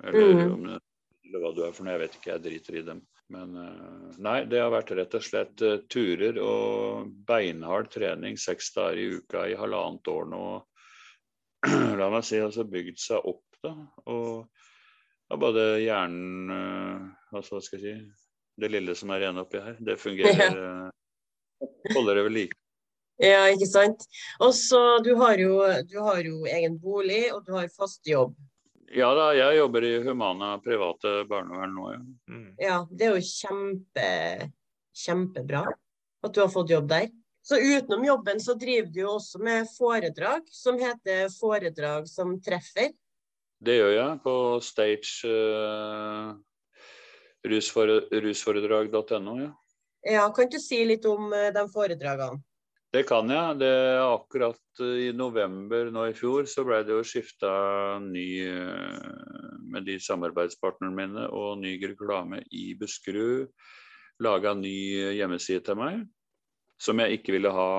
[0.05, 0.53] Eller, Mm.
[0.55, 0.81] om, det-
[1.29, 1.93] eller hva du er for noe.
[1.97, 3.03] Jeg vet ikke, jeg driter i dem.
[3.31, 8.71] Men eh, nei, det har vært rett og slett eh, turer og beinhard trening seks
[8.73, 10.45] dager i uka i halvannet år nå.
[12.01, 13.75] La meg si altså bygd seg opp, da.
[14.07, 14.47] Og
[15.29, 18.11] ja, både hjernen altså, Hva skal jeg si
[18.63, 20.57] Det lille som er igjen oppi her, det fungerer.
[20.57, 20.91] Ja.
[21.95, 22.57] holder det ved like.
[23.19, 24.05] Ja, ikke sant.
[24.41, 28.35] Og så du du har jo egen bolig, og du har fast jobb.
[28.97, 31.99] Ja da, jeg jobber i Humana private barnevern nå, ja.
[32.33, 32.49] Mm.
[32.61, 34.09] Ja, det er jo kjempe,
[34.97, 35.65] kjempebra
[36.25, 37.11] at du har fått jobb der.
[37.45, 42.93] Så utenom jobben så driver du jo også med foredrag som heter 'Foredrag som treffer'.
[43.61, 46.35] Det gjør jeg på stage uh,
[47.45, 49.39] rusfore, rusforedrag.no.
[49.41, 49.53] Ja.
[50.09, 52.43] Ja, kan du si litt om uh, de foredragene?
[52.93, 53.59] Det kan jeg.
[53.61, 57.51] Det akkurat eh, i november nå i fjor så ble det jo skifta
[58.05, 59.09] ny eh,
[59.69, 63.51] med de samarbeidspartnerne mine og ny reklame i Buskerud.
[64.25, 64.75] Laga ny
[65.15, 66.07] hjemmeside til meg
[66.79, 67.71] som jeg ikke ville ha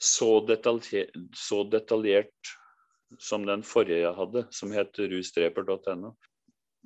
[0.00, 2.54] så, detalje, så detaljert
[3.20, 6.14] som den forrige jeg hadde, som het rusdreper.no.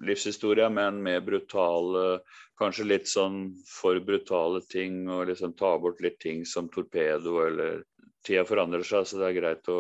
[0.06, 2.20] Livshistorie, men med brutale
[2.58, 7.84] Kanskje litt sånn for brutale ting, og liksom ta bort litt ting som torpedo eller
[8.26, 9.76] Tida forandrer seg, så det er greit å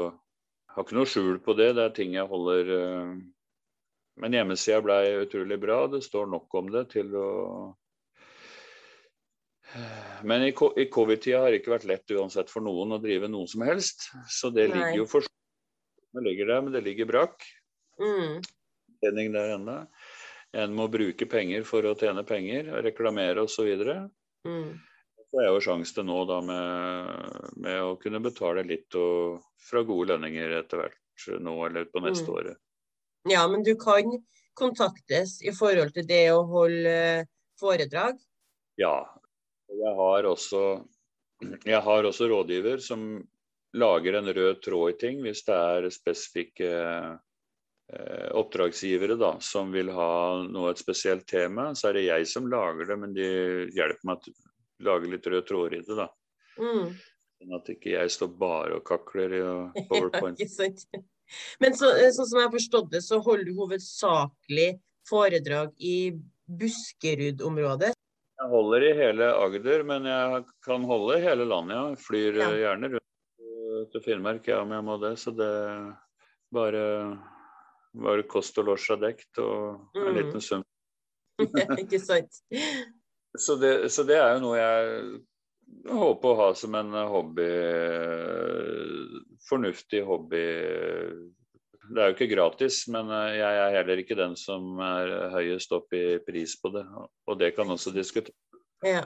[0.76, 1.72] ha ikke noe skjul på det.
[1.74, 3.10] Det er ting jeg holder eh,
[4.22, 5.80] Men hjemmesida blei utrolig bra.
[5.90, 7.28] Det står nok om det til å
[10.24, 13.46] men i i covid-tida har det ikke vært lett uansett for noen å drive noe
[13.50, 14.08] som helst.
[14.32, 17.44] Så det ligger jo for Det ligger der, men det ligger brakk.
[18.00, 18.40] Mm.
[19.02, 19.18] Der
[19.54, 19.74] ennå.
[20.56, 23.68] En må bruke penger for å tjene penger, reklamere osv.
[24.48, 24.78] Mm.
[25.28, 29.82] Så er jo sjanse til nå da med, med å kunne betale litt og, fra
[29.84, 32.34] gode lønninger etter hvert nå eller på neste Mm.
[32.38, 32.56] året.
[33.28, 34.22] Ja, men du kan
[34.56, 37.26] kontaktes i forhold til det å holde eh,
[37.60, 38.16] foredrag.
[38.80, 39.04] Ja.
[39.68, 40.62] Jeg har også,
[41.66, 43.26] jeg har også rådgiver som
[43.76, 46.70] lager en rød tråd i ting hvis det er spesifikke
[48.36, 50.08] oppdragsgivere da, som vil ha
[50.44, 51.70] noe et spesielt tema.
[51.74, 53.28] Så er det jeg som lager det, men de
[53.72, 54.34] hjelper meg å
[54.88, 55.96] lage litt rød tråd i det.
[55.96, 56.08] da.
[56.60, 56.90] Mm.
[57.38, 60.42] Sånn at ikke jeg står bare og kakler i uh, Ja, powerpoint.
[60.50, 60.84] sant.
[61.62, 64.68] Men så, eh, sånn som jeg har forstått det, så holder du hovedsakelig
[65.08, 65.96] foredrag i
[66.48, 67.92] Buskerud-området.
[68.38, 71.76] Jeg holder i hele Agder, men jeg kan holde i hele landet.
[71.76, 72.02] Ja.
[72.04, 72.50] Flyr Ja.
[72.52, 75.14] eh, gjerne rundt til Finnmark ja, om jeg må det.
[75.18, 75.50] Så det
[76.52, 76.84] bare,
[78.04, 80.14] bare kost og losj er dekt og en Mm.
[80.18, 80.64] liten sum.
[81.82, 82.40] ikke sant?
[83.38, 85.18] Så det, så det er jo noe jeg
[85.92, 87.44] håper å ha som en hobby.
[89.48, 90.40] Fornuftig hobby.
[91.88, 95.72] Det er jo ikke gratis, men eh, jeg er heller ikke den som er høyest
[95.76, 96.82] opp i pris på det.
[97.28, 98.36] Og det kan også diskuteres.
[98.84, 99.04] Ja.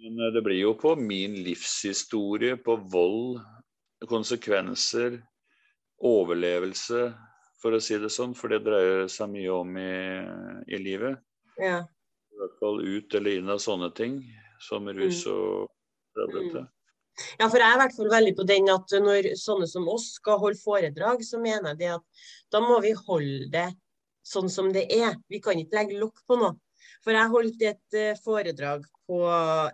[0.00, 3.40] Men eh, det blir jo på min livshistorie, på vold,
[4.08, 5.18] konsekvenser,
[6.04, 7.10] overlevelse,
[7.62, 8.34] for å si det sånn.
[8.36, 9.92] For det dreier seg mye om i,
[10.68, 11.20] i livet.
[11.60, 11.84] ja.
[12.36, 14.18] I hvert fall ut eller inn av sånne ting,
[14.60, 15.70] som rus og
[16.12, 16.66] dette.
[17.40, 20.10] Ja, for jeg er i hvert fall veldig på den at når sånne som oss
[20.18, 23.70] skal holde foredrag, så mener jeg det at da må vi holde det
[24.26, 25.16] sånn som det er.
[25.32, 26.58] Vi kan ikke legge lokk på noe.
[27.04, 29.20] For jeg holdt et eh, foredrag på,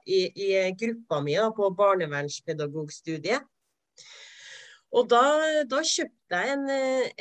[0.07, 3.49] i, i gruppa mi da, på barnevernspedagogstudiet.
[4.93, 5.23] Og da,
[5.69, 6.67] da kjøpte jeg en,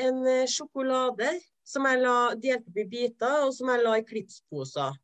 [0.05, 1.29] en, sjokolade
[1.67, 4.97] som jeg la, delte opp i biter, og som jeg la i klipsposer.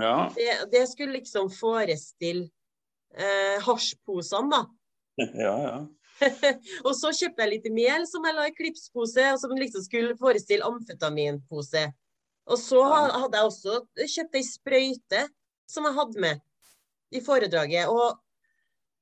[0.00, 0.14] Ja.
[0.32, 2.48] Det, det, skulle liksom forestille
[3.12, 4.64] eh, hasjposene, da.
[5.44, 5.76] Ja, ja.
[6.86, 10.16] og så kjøpte jeg litt mel som jeg la i klipspose, og som liksom skulle
[10.18, 11.84] forestille amfetaminpose.
[12.44, 13.78] Og så hadde jeg også
[14.14, 15.22] kjøpt ei sprøyte
[15.70, 16.42] som jeg hadde med
[17.14, 17.88] i foredraget.
[17.90, 18.18] Og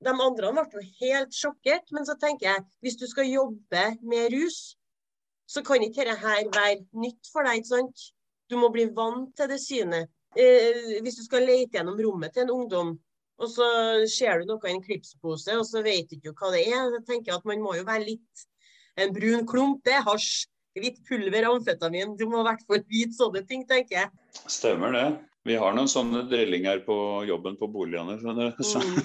[0.04, 1.90] de andre ble jo helt sjokkert.
[1.94, 4.74] Men så tenker jeg, hvis du skal jobbe med rus,
[5.48, 7.60] så kan ikke dette her være nytt for deg.
[7.60, 8.04] ikke sant?
[8.50, 10.10] Du må bli vant til det synet.
[10.36, 12.94] Eh, hvis du skal lete gjennom rommet til en ungdom,
[13.42, 13.66] og så
[14.08, 17.02] ser du noe i en klipspose, og så vet du ikke hva det er, så
[17.04, 18.48] tenker jeg at man må jo være litt
[19.00, 20.50] En brun klump, det er hasj.
[20.76, 22.10] Hvitt pulver, amfetamin.
[22.20, 24.10] Du må i hvert fall vite sånne ting, tenker jeg.
[24.52, 25.04] Stemmer det.
[25.48, 28.18] Vi har noen sånne drillinger på jobben på boligene.
[28.60, 28.82] Så.
[28.84, 29.00] Mm.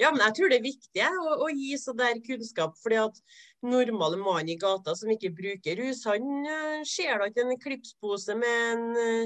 [0.00, 2.76] Ja, men jeg tror det er viktig å, å gi så der kunnskap.
[2.82, 3.20] fordi at
[3.64, 8.36] normale mannen i gata som ikke bruker rus, han uh, ser da ikke en klipspose
[8.38, 9.24] med en uh,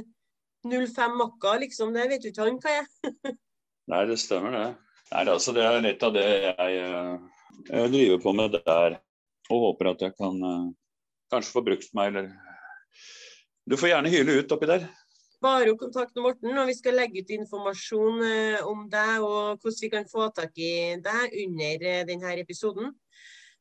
[0.70, 1.94] eh, 05 Makka, liksom.
[1.96, 3.36] Det vet jo ikke han hva er.
[3.90, 4.66] Nei, det stemmer det.
[5.10, 6.80] Nei, altså, det er litt av det jeg,
[7.66, 9.00] jeg driver på med der.
[9.50, 10.36] Og håper at jeg kan
[11.32, 12.30] kanskje få brukt meg, eller
[13.66, 14.84] Du får gjerne hyle ut oppi der
[15.40, 19.80] bare å kontakte Morten, og vi skal legge ut informasjon eh, om deg og hvordan
[19.84, 22.92] vi kan få tak i deg under eh, denne episoden.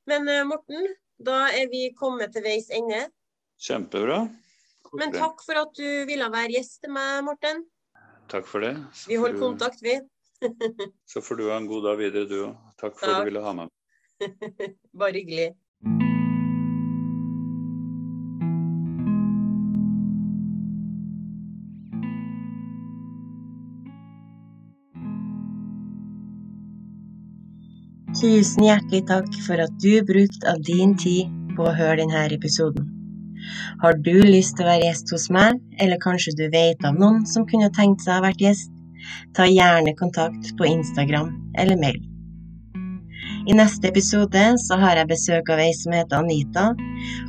[0.09, 3.05] Men eh, Morten, da er vi kommet til veis ende.
[3.59, 4.25] Kjempebra.
[4.97, 7.65] Men takk for at du ville være gjest til meg, Morten.
[8.29, 8.75] Takk for det.
[8.93, 9.43] Så vi holder du...
[9.47, 9.99] kontakt, vi.
[11.11, 12.69] Så får du ha en god dag videre, du òg.
[12.79, 13.15] Takk for takk.
[13.15, 13.73] at du ville ha meg.
[14.99, 15.49] Bare hyggelig.
[28.19, 32.89] Tusen hjertelig takk for at du brukte av din tid på å høre denne episoden.
[33.79, 37.21] Har du lyst til å være gjest hos meg, eller kanskje du vet av noen
[37.23, 38.73] som kunne tenkt seg å ha vært gjest,
[39.37, 41.31] ta gjerne kontakt på Instagram
[41.63, 42.01] eller mail.
[43.47, 46.65] I neste episode så har jeg besøk av ei som heter Anita,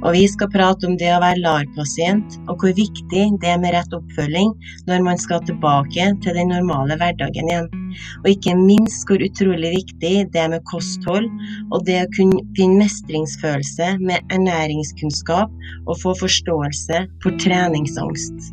[0.03, 3.77] og vi skal prate om det å være LAR-pasient, og hvor viktig det er med
[3.77, 4.57] rett oppfølging
[4.91, 7.71] når man skal tilbake til den normale hverdagen igjen.
[8.23, 11.29] Og ikke minst hvor utrolig viktig det er med kosthold,
[11.71, 15.53] og det å kunne finne mestringsfølelse med ernæringskunnskap
[15.87, 18.51] og få forståelse for treningsangst.